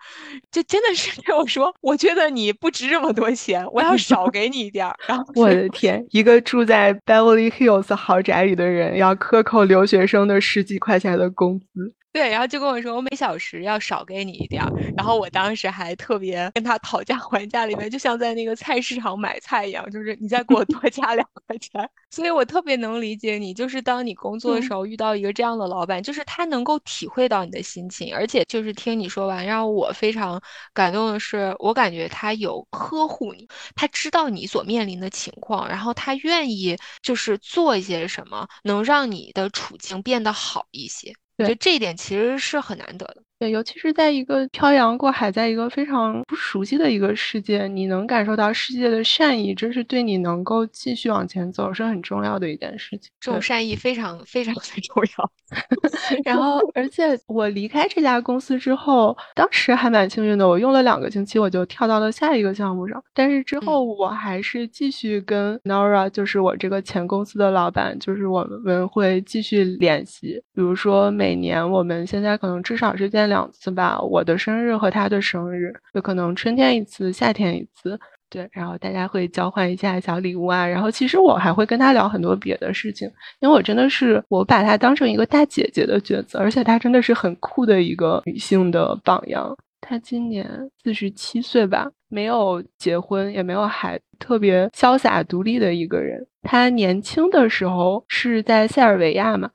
[0.51, 3.23] 就真的是对我说，我觉得你不值这么多。
[3.23, 3.65] 多钱？
[3.71, 4.97] 我要少给你一点儿。
[5.07, 11.95] 然后我的天，一个住在 Beverly Hills 豪宅里的人，要克扣留学生的十几块钱的工资。
[12.13, 14.71] 对，然后就跟我说，我每小时要少给你一点儿。
[14.95, 21.89] 然后我当时还特别跟他讨价还价，里面就像在那个菜市场买菜一样，就是你再给我多 加两块钱。
[22.11, 30.39] 所以我特别能理解你，就是当你工作的时候遇到一个这样的老板，就是他能够体会到你的心情，而且就是听你说完，让我非常
[30.75, 41.15] 感动的是，我感觉他有呵护你，他知道你所面临的情况，然后他愿意就是做一些什么，能让你的处境变得好一些。
[41.43, 43.23] 我觉得这一点其实是很难得的。
[43.43, 53.11] 对，尤其是在一个漂洋过海，在一个非常不熟悉的一个世界，你能感受到世界的善意，这是对你能够继续往前走是很重要的一件事情。
[53.19, 55.33] 这种善意非常非常的 重要。
[56.25, 63.03] 然后，而且我离开这家公司之后，当时还蛮幸运的，我用了两个星期，我就跳到了下一个项目上。
[63.13, 70.41] 但是之后我还是继续跟 Nora，就是我这个前公司的老板，就是我们会继续联系。
[70.55, 73.32] 比如说每年我们现在可能至少是见。
[73.33, 83.11] 两次吧，我的生日和他的生日，就可能春天一次，夏天一次，对，然后大家会交换一下小礼物啊，然后其实我还会跟他聊很多别的事情，
[83.41, 89.57] 因为我真的是我把她当成一个大姐姐的角色，而且她真的是很酷的一个女性的榜样。
[89.81, 90.47] 她今年
[90.85, 96.25] 四十七岁吧，没有结婚，也没有孩，特别潇洒独立的一个人。
[96.43, 99.51] 她年轻的时候是在塞尔维亚嘛。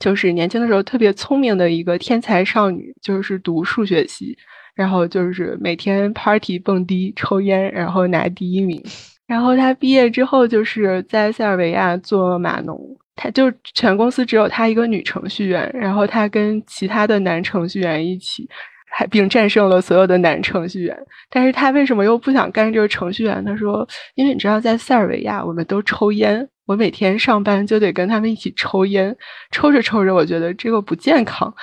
[0.00, 4.36] 就是年轻的时候特别聪明的一个天才少女，就是读数学系，
[4.74, 8.82] 然后就是每天 party 蹦迪抽烟，然后拿第一名。
[9.26, 12.80] 然后她毕业之后就是在塞尔维亚做码农，
[13.14, 18.48] 她就全公司只有她一个女程序员，然后她跟其他的男程序员一起，
[18.90, 20.96] 还并战胜了所有的男程序员。
[21.30, 23.44] 但是他为什么又不想干这个程序员？
[23.44, 23.86] 他说
[24.16, 29.16] ：“因为你知道，在塞尔维亚我们都抽烟。”我每天上班就得跟他们一起抽烟，
[29.50, 31.54] 抽着抽着，我觉得这个不健康，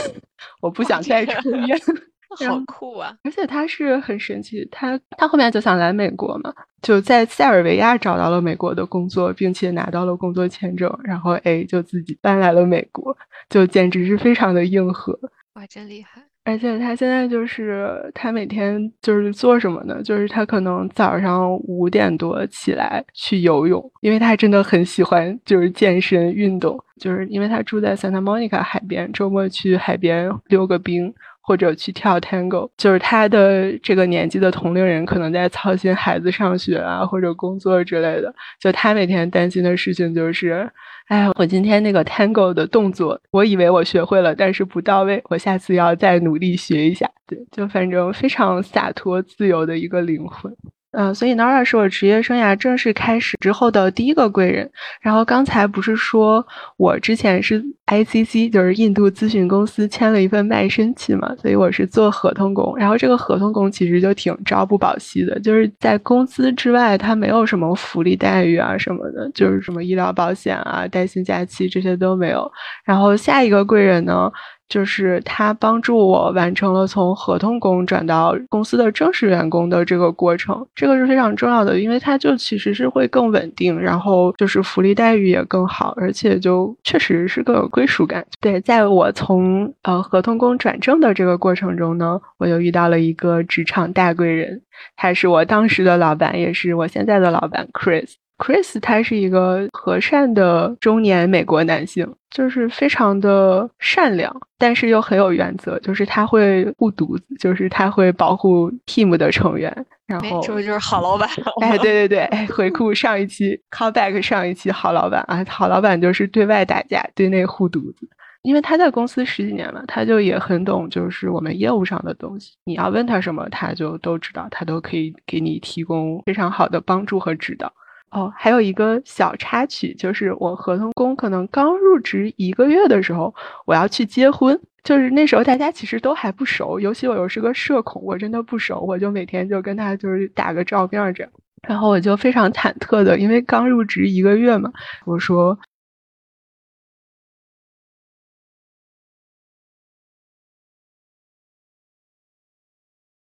[0.62, 1.78] 我不想再抽烟。
[2.48, 3.14] 好酷啊！
[3.22, 13.16] 而且他是很神奇，他他后面就想来美国嘛，就在塞尔维亚找到了美国的工作，并且拿到了工作签证，然后哎，就自己搬来了美国，
[13.48, 15.16] 就简直是非常的硬核。
[15.54, 16.22] 哇，真厉害！
[16.44, 20.02] 而且他现在就是他每天就是做什么呢？
[20.02, 26.78] 就是他可能早上五点多起来去游泳，因为他真的很喜欢就是健身运动。
[27.00, 31.12] 就是因为他住在 Santa Monica 海边，周末去海边溜个冰
[31.44, 32.70] 或者去跳 Tango。
[32.76, 40.68] 就是他的这个年纪的同龄人可能在操心孩子上学啊或者工作之类的，就他每天担心的事情就是。
[41.08, 47.06] 哎，我今天那个 Tango 的动作，我以为我学会了，但是不到位，我下次要再努力学一下。
[47.26, 50.50] 对，就反正非常洒脱自由的一个灵魂。
[50.96, 54.70] 嗯，所以 Nora 是我职业生涯正式开始之后的第一个贵人。
[55.00, 62.76] 然后刚才不是说我之前是 ICC，就是印度咨询公司签了一份卖身契嘛，所以我是做合同工。
[62.76, 72.50] 然后这个合同工其实就挺朝不保夕的，就是在工资之外，他没有什么福利待遇啊什么的，就是什么医疗保险啊、带薪假期这些都没有。
[72.84, 74.30] 然后下一个贵人呢？
[74.68, 88.24] 就是他帮助我完成了从合同工转到公司的正式员工的这个过程，这个是非常重要的，因为他就其实是会更稳定，然后就是福利待遇也更好，而且就确实是更有归属感。
[88.40, 94.62] 对，在我从呃合同工转正的这个过程中呢，我又遇到了一个职场大贵人，
[94.96, 98.14] 他是我当时的老板，也是我现在的老板 Chris。
[98.44, 105.78] Chris 他是一个和善的中年美国男性，就是非常的善良，但是又很有原则。
[105.78, 109.74] 就是他会护犊子，就是他会保护 team 的成员。
[110.06, 111.26] 然后这不就是好老板？
[111.62, 118.06] 哎，对对对，哎，回顾上一期，callback 上一期好老板啊，好老板就是对外打架，对内护犊子。
[118.42, 122.52] 因为他在公司十几年了，他就也很懂，就是我们业务上的东西。
[122.66, 127.72] 你要问他什么，他就都知道，他都可以给你提供非常好的帮助和指导。
[128.14, 133.34] 哦，还有一个小插曲，就是我合同工可能刚入职一个月的时候，
[133.66, 141.32] 我要去结婚，就是那时候大家其实都还不熟，尤其我又是个社恐，我真的不熟，我就每天就跟他就是打个照面这样，
[141.66, 144.72] 然后我就非常忐忑的，因为刚入职一个月嘛，
[145.06, 145.58] 我说，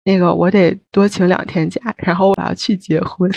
[0.04, 3.30] 那个我得多请两天假，然后我要去结婚。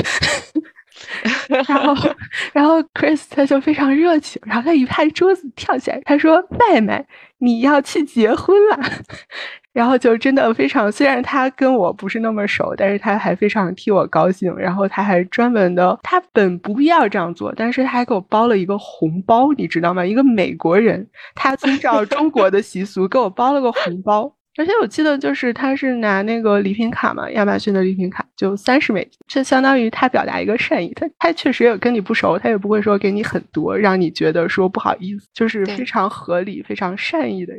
[1.49, 2.09] 然后，
[2.53, 7.05] 然后 Chris 他就非常热情，然后他一拍桌子跳起来，他说：“麦麦，
[7.39, 8.79] 你要去结婚了。
[9.71, 14.53] ”然后就真的非常，虽然他跟我不是那么熟，但是他还非常替我高兴。
[14.57, 20.05] 然后他还专门的，他本不必要这样做，但是他还给我包了一个红包，你知道吗？
[20.05, 24.35] 一个美国人，他遵照中国的习俗，给我包了个红包。
[24.59, 30.93] 而且我记得，就是他是拿那个礼品卡嘛，亚马逊的礼品卡，就三十美金，这相当于他表达一个善意。
[30.93, 37.53] 他他确实也跟你不熟，他也不会说给你很多，让你觉得说不好意思，就是非常合理、非常善意的。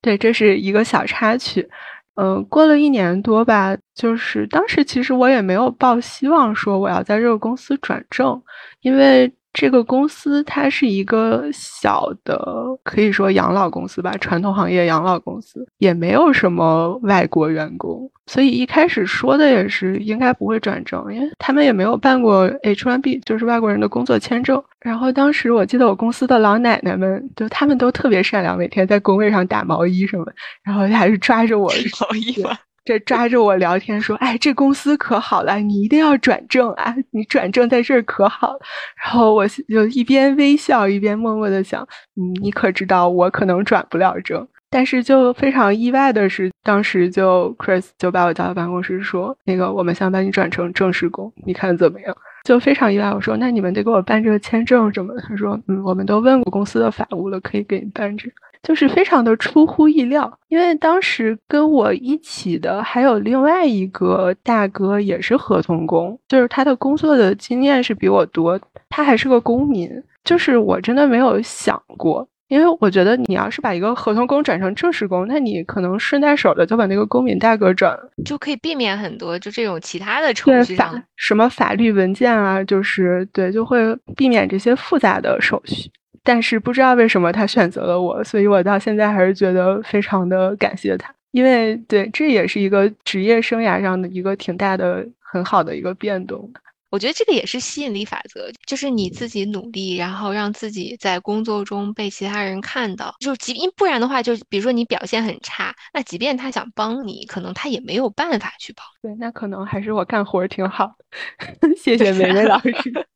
[0.00, 1.68] 对，这是一个小插曲。
[2.14, 8.42] 嗯，过了一年多吧，就是当时其实我也没有抱希望说我要在这个公司转正，
[8.80, 9.30] 因为。
[9.58, 12.40] 这个公司它是一个小的，
[12.84, 24.62] 可以说养老公司吧，传统行业养老公司，也没有什么外国员工，所以一开始说的也是应该不会转正，因为他们也没有办过 H1B，就是外国人的工作签证。
[24.78, 30.24] 然后当时我记得我公司的老奶奶们，就他们都特别善良，每天在工位上打毛衣什么，
[30.62, 31.68] 然后还是抓着我
[32.00, 32.56] 毛衣吗？
[32.88, 36.96] 这抓着我聊天说：“哎，这公司可好了，你一定要转正啊！
[37.10, 38.56] 你转正在这儿可好。”
[39.04, 41.86] 然后我就一边微笑一边默默的想
[42.16, 53.12] ：“嗯，你可知道我可能转不了正。”但是就非常意外的是，当时就 Chris 就把我叫到办公室说：“那个，我们想把你转成正式工，你看怎么样？”就非常意外。
[53.12, 58.28] 我说：“那你们得给我办这个签证什么的？”他说：“嗯，我们都问过公司的法务了，可以给你办这。”
[58.62, 69.88] 就是非常的出乎意料，因为当时跟我一起的还有另外一个大哥，也是合同工，就是他的工作的经验是比我多，他还是个公民。
[70.24, 83.78] 就是我真的没有想过，因为我觉得你要是把一个合同工转成正式工，那你可能顺带手的就把那个公民大哥转了，就可以避免很多就这种其他的程序法什么法律文件啊，就是对，就会
[84.16, 85.90] 避免这些复杂的手续。
[86.24, 96.50] 但是不知道为什么他选择了我，所以我到现在还是觉得非常的感谢他，因为对这也是一个职业生涯上的一个挺大的、很好的一个变动。
[96.90, 103.14] 我觉得这个也是吸引力法则，就是你自己努力，然后让自己在工作中被其他人看到。
[103.20, 108.84] 就即便不然的话，就比如说你表现很差，那即便他想帮你，可能他也没有办法去帮。
[109.02, 110.90] 对，那可能还是我干活挺好。
[111.76, 112.72] 谢谢梅梅老 师。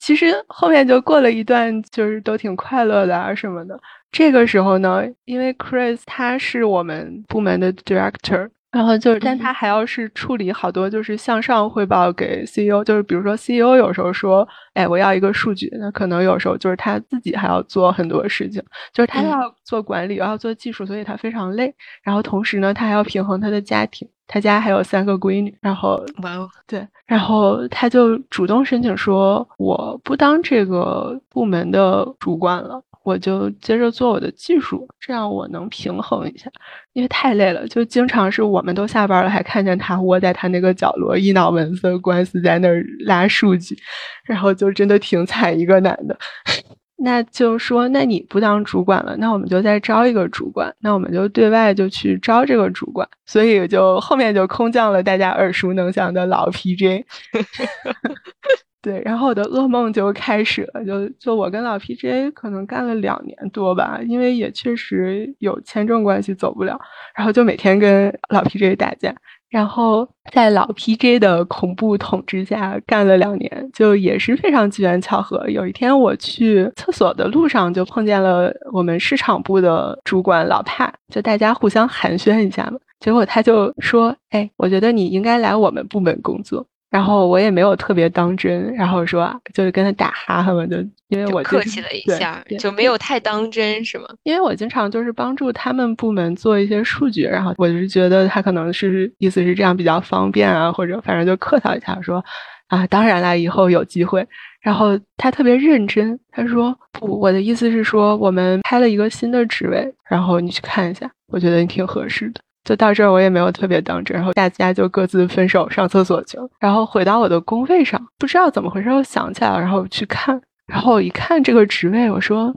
[0.00, 3.78] 其实后面就过了一段，就是都挺快乐的啊什么的。
[4.10, 8.50] 这个时候呢，因为 Chris 他是我们部门的 director。
[8.72, 18.62] 然后就是，但他还要是处理好多，就是向上汇报给 CEO，就是比如说 CEO 有时候说，哎，我要一个数据，那可能有时候就是他自己还要做很多事情，
[18.94, 21.74] 就是他要做管理，又要做技术，所以他非常累。
[22.02, 25.54] 然后同时呢，他还要平衡他的家庭，他家还有三个闺女。
[25.60, 32.82] 然后，哇哦，对，然后他就主动申请说，我不当这个部门的主管了。
[33.04, 36.50] 我就接着做我的技术，这样我能平衡一下，
[36.92, 43.76] 因为太累了，就经常是我们都下班了，还看见他窝在他那个角落，一脑门子官司在那儿拉数据，
[44.24, 46.16] 然后就真的挺惨一个男的。
[47.04, 57.04] 那就说，那你不当主管了，那我们就再招一个主管，那我们就对外就去招这个主管，所以就后面就空降了大家耳熟能详的老 PJ。
[58.82, 66.76] 对，然后我的噩梦就开始了，就就我跟老 PJ 可能干了两年多吧，因为也确实有签证关系走不了，
[67.14, 69.14] 然后就每天跟老 PJ 打架，
[69.48, 86.66] 然后在老 PJ 的恐怖统治下干了两年，就也是非常机缘巧合，有一天我去厕所的路上就碰见了我们市场部的主管老帕，就大家互相寒暄一下嘛，结果他就说，哎，我觉得你应该来我们部门工作。
[86.92, 90.76] 然后我也没有特别当真，然后说就是跟他打哈哈嘛，就
[91.08, 94.04] 因为我客气了一下，就没有太当真，是吗？
[94.24, 102.22] 因为我经常就是帮助他们部门做一些数据，然后我就觉得他可能是意思是这样比较方便啊，或者反正就客套一下说
[102.68, 104.28] 啊，当然了，以后有机会。
[104.60, 112.40] 然后他特别认真，他说不，我的意思是说我们开了一个新的职位，然后你去看一下，我觉得你挺合适的。
[112.64, 116.48] 就到这儿，我也没有特别当真，然后大家就各自分手上厕所去了。
[116.60, 122.54] 然后回到我的工位上，不知道怎么回事，我想起来了，然后去看，然后一看这个职位，我说，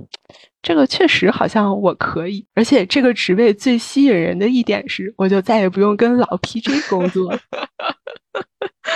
[0.62, 7.36] 这个确实好像我可以，而且这个职位最吸引人的一点是，我就再也不用跟老 PJ 工作。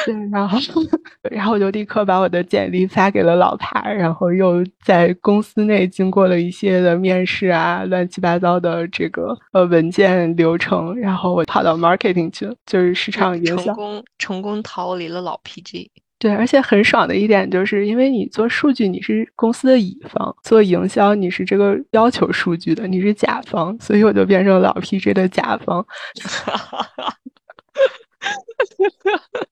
[0.05, 0.59] 对，然后，
[1.31, 15.89] 然后我就立刻把我的简历发给了老帕，然后又在公司内经过了一系列的面试啊，乱七八糟的这个呃文件流程，然后我跑到 marketing 去了，就是市场营销，成功成功逃离了老 PG。
[16.19, 25.85] 对，而且很爽的一点就是，因为你做数据，你是公司的乙方；做营销，你是这个要求数据的，你是甲方，所以我就变成老 PG 的甲方。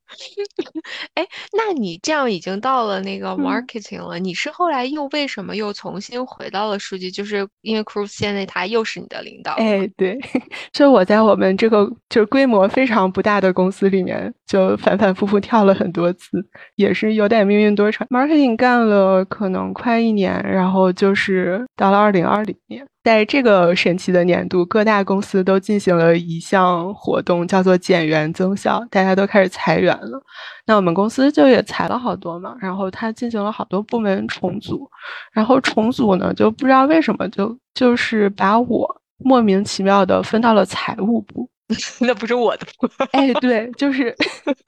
[1.15, 7.11] 哎，那你这样已经到了那个 marketing 了，你是后来又为什么又重新回到了数据？
[7.11, 9.53] 就是因为 Cruise 现在他又是你的领导。
[9.53, 10.17] 哎，对，
[10.71, 16.45] 就我在我们这个就是规模非常不大的公司里面，就反反复复跳了很多次，
[16.75, 18.05] 也是有点命运多舛。
[18.07, 22.85] marketing 干了可能快一年，然后就是到了二零二零年。
[23.03, 30.21] 在这个神奇的年度，各大公司都进行了一项活动，叫做减员增效，大家都开始裁员了。
[30.65, 34.89] 那我们公司就也裁了好多嘛，然后他进行了好多部门重组，
[35.31, 41.49] 然后重组呢，就不知道为什么就就是把我莫名其妙的分到了财务部，
[42.01, 44.15] 那不是我的部，哎，对，就是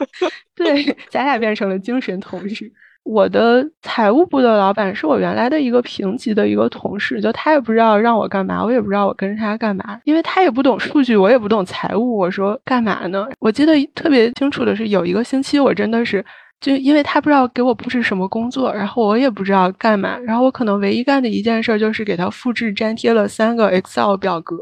[0.56, 2.72] 对，咱俩变成了精神同事。
[3.10, 12.16] 我的财务部的老板是我原来的一个平级的一个同事，就他也不知道让我干嘛，我也不知道我跟着他干嘛，因为他也不懂数据，我也不懂财务。
[12.16, 13.28] 我说干嘛呢？
[13.39, 16.24] 我记得特别清楚的是，有一个星期我真的是
[16.62, 24.55] 就因为他不知道给我布置什么工作，然后我也不知道干嘛，然后我可能唯一干的一件事就是给他复制粘贴了三个 Excel 表格，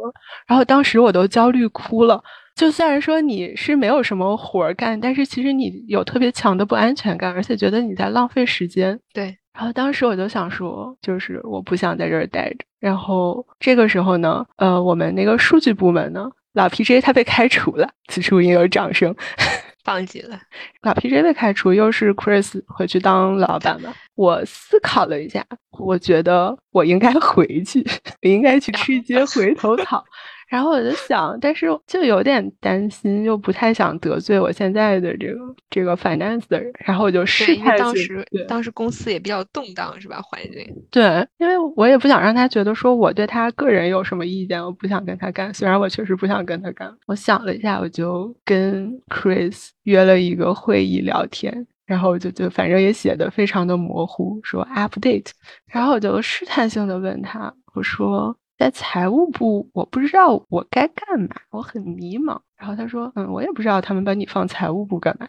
[0.47, 2.23] 然后当时我都焦虑哭了。
[2.57, 8.99] 就虽然说你是没有什么活儿干，但是其实你有特别强的不安全感，而且觉得你在浪费时间。
[9.13, 12.65] 对，然后当时我就想说，就是我不想在这儿待着。
[12.79, 19.15] 然后这个时候呢，呃，我们那个数据部门呢，老 PJ 他被开除了，此处应有掌声。
[19.85, 20.37] 放弃了，
[20.81, 23.93] 老 PJ 被开除，又是 Chris 回去当老板了。
[24.15, 25.45] 我思考了一下，
[25.77, 27.85] 我觉得我应该回去，
[28.23, 30.03] 我应该去吃一些回头草。
[30.47, 35.39] 然后我就想，但是就有点担心，又不太想得罪我现在的这个
[35.69, 40.21] 这个 finance 的人，然后我就试探当时当时公司也比较动荡，是吧？
[40.21, 45.53] 环境对，因为我也不想让他觉得说我对他个人有什么意见，我不想跟他干。
[45.53, 46.95] 虽然我确实不想跟他干。
[47.07, 55.31] 我想了一下，我就跟 Chris 约了一个会议聊天，然后就就反正也写的非常的模糊，说 update，
[55.65, 58.33] 然后我就试探性的问他，我说。
[58.57, 62.41] 在财务部，我不知道我该干嘛，我很迷茫。
[62.57, 65.27] 然后他说：“嗯，我也不知道他们把你放财务部干嘛。”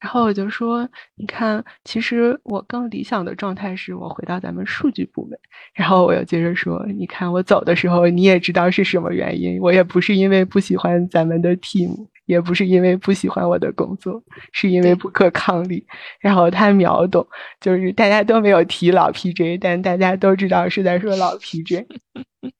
[0.00, 5.38] 然后我就说：“你看，其实我更理想的状态是我回到咱们数据部门。”
[5.74, 15.86] 然后我又接着说：“你看，我走的时候你也知道是什么原因，我也不是因为不喜欢咱们的 team。”也不是因为不喜欢我的工作，是因为不可抗力。
[16.18, 17.26] 然后他秒懂，
[17.60, 21.84] 就是大家都没有提老 PJ，但大家都知道是在说老 PJ。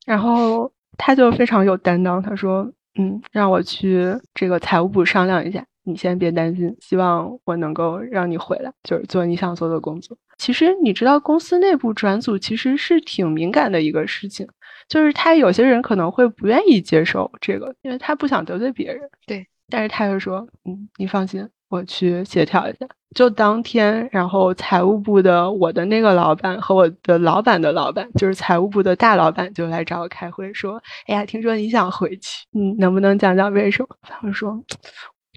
[0.04, 14.46] 然后他就非常有担当，他说：“嗯，让我去这个财务部商量一下，你先别担心，希望我能够让你回来，就是做你想做的工作。”其实你知道，公司内部转组其实是挺敏感的一个事情，
[14.88, 19.08] 就是他有些人可能会不愿意接受这个，因为他不想得罪别人。
[19.26, 19.46] 对。
[19.70, 34.60] 但是他又说：“嗯，你放心，我去协调一下。”就当天，然后财务部的我的那个老板和我的老板的老板，就是财务部的大老板，就来找我开会，说：“哎呀，听说你想回去，嗯，能不能讲讲为什么？”他们说：“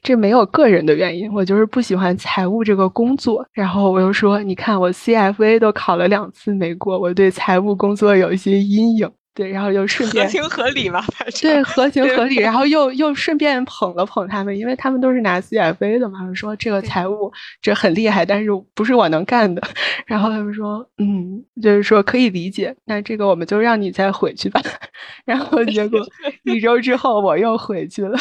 [0.02, 9.08] 这没有个人的原因，我就是不喜欢财务这个工作。”然后我又说：“你看，我 CFA 都考了两次没过，我对财务工作有一些阴影。”
[9.38, 11.00] 对，然后又顺便合情合理嘛，
[11.40, 17.32] 对，合情合理，然后又又顺便捧了捧他们，因为他们都是拿 CFA 的嘛，说这个财务
[17.62, 19.62] 这很厉害，但是不是我能干的。
[20.08, 24.60] 然后他们说，嗯，就是说可以理解，那这个我们就让你再回去吧。
[25.24, 26.00] 然后结果
[26.44, 28.18] 一周之后我又回去了。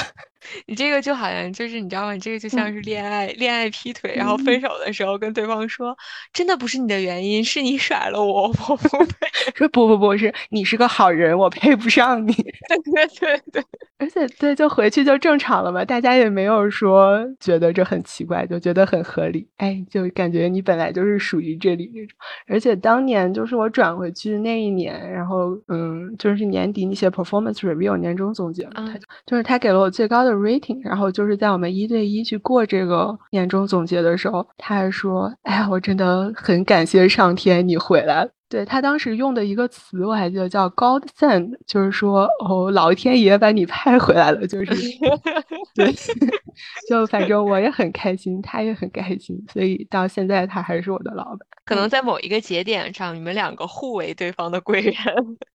[0.67, 2.13] 你这个就好像就是你知道吗？
[2.13, 5.97] 你这个就像是恋爱，恋爱劈腿，然后分手的时候跟对方说，
[6.33, 9.27] 真的不是你的原因，是你甩了我，我不配。
[9.55, 12.33] 说不不不是，你是个好人，我配不上你。
[12.33, 13.65] 对对对对，
[13.99, 19.47] 而且对，就回去就正常了嘛，大家也没有说觉得这很奇怪，就觉得很合理。
[19.57, 22.17] 哎，就感觉你本来就是属于这里那种。
[22.49, 30.36] 而且当年就是我转回去那一年，然后嗯，就是年底你写 performance review 年终总结，他就是他给了我最高的。
[30.37, 44.75] rating，然后就是在我们一对一去过这个年终总结的时候，他还说：“哎呀，我真的很感谢上天你回来了。”对他当时用的一个词我还记得叫 “God send”，就是说哦，老天爷把你派回来了，就是
[45.75, 45.93] 对，
[46.89, 51.39] 就反正我也很开心，他也很开心，所以到现在他还是我的老板。
[51.65, 54.95] 可能在某一个节点上，你们两个互为对方的贵人。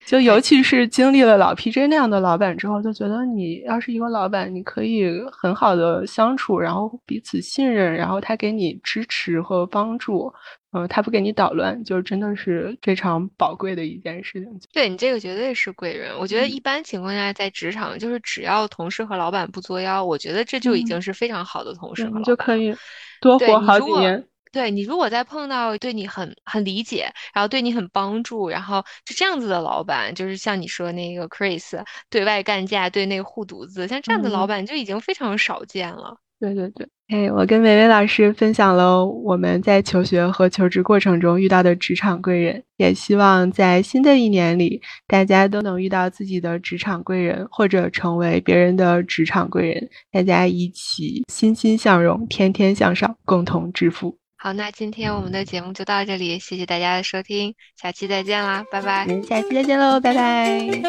[0.06, 10.30] 就尤其是经历了老 PJ 那样的老板之后，就觉得你要是一个老板，你可以很好的相处，然后彼此信任，然后他给你支持和帮助。
[10.74, 14.60] 嗯，他不给你捣乱，就真的是非常宝贵的一件事情。
[14.72, 16.18] 对你这个绝对是贵人。
[16.18, 22.74] 我觉得一般情况下，在职场，就是只要同事和老板不作妖，我觉得这就已经是非常好的同事和老板，就可以
[23.20, 24.26] 多活好几年。
[24.54, 36.18] 对你如果再碰到对你很很理解，然后对你很帮助，然后就这样子的老板，就是像你说那个 Chris 对外干架，对那个护犊子，像这样的老板就已经非常少见了。
[36.42, 54.18] 对对对，哎，我跟维维老师分享了我们在求学和求职过程中遇到的职场贵人，也希望在新的一年里，大家都能遇到自己的职场贵人，或者成为别人的职场贵人，大家一起欣欣向荣，天天向上，共同致富。
[54.38, 59.06] 好，那今天我们的节目就到这里，谢谢大家的收听，下期再见啦，拜拜。
[59.22, 60.82] 下期再见喽，拜拜。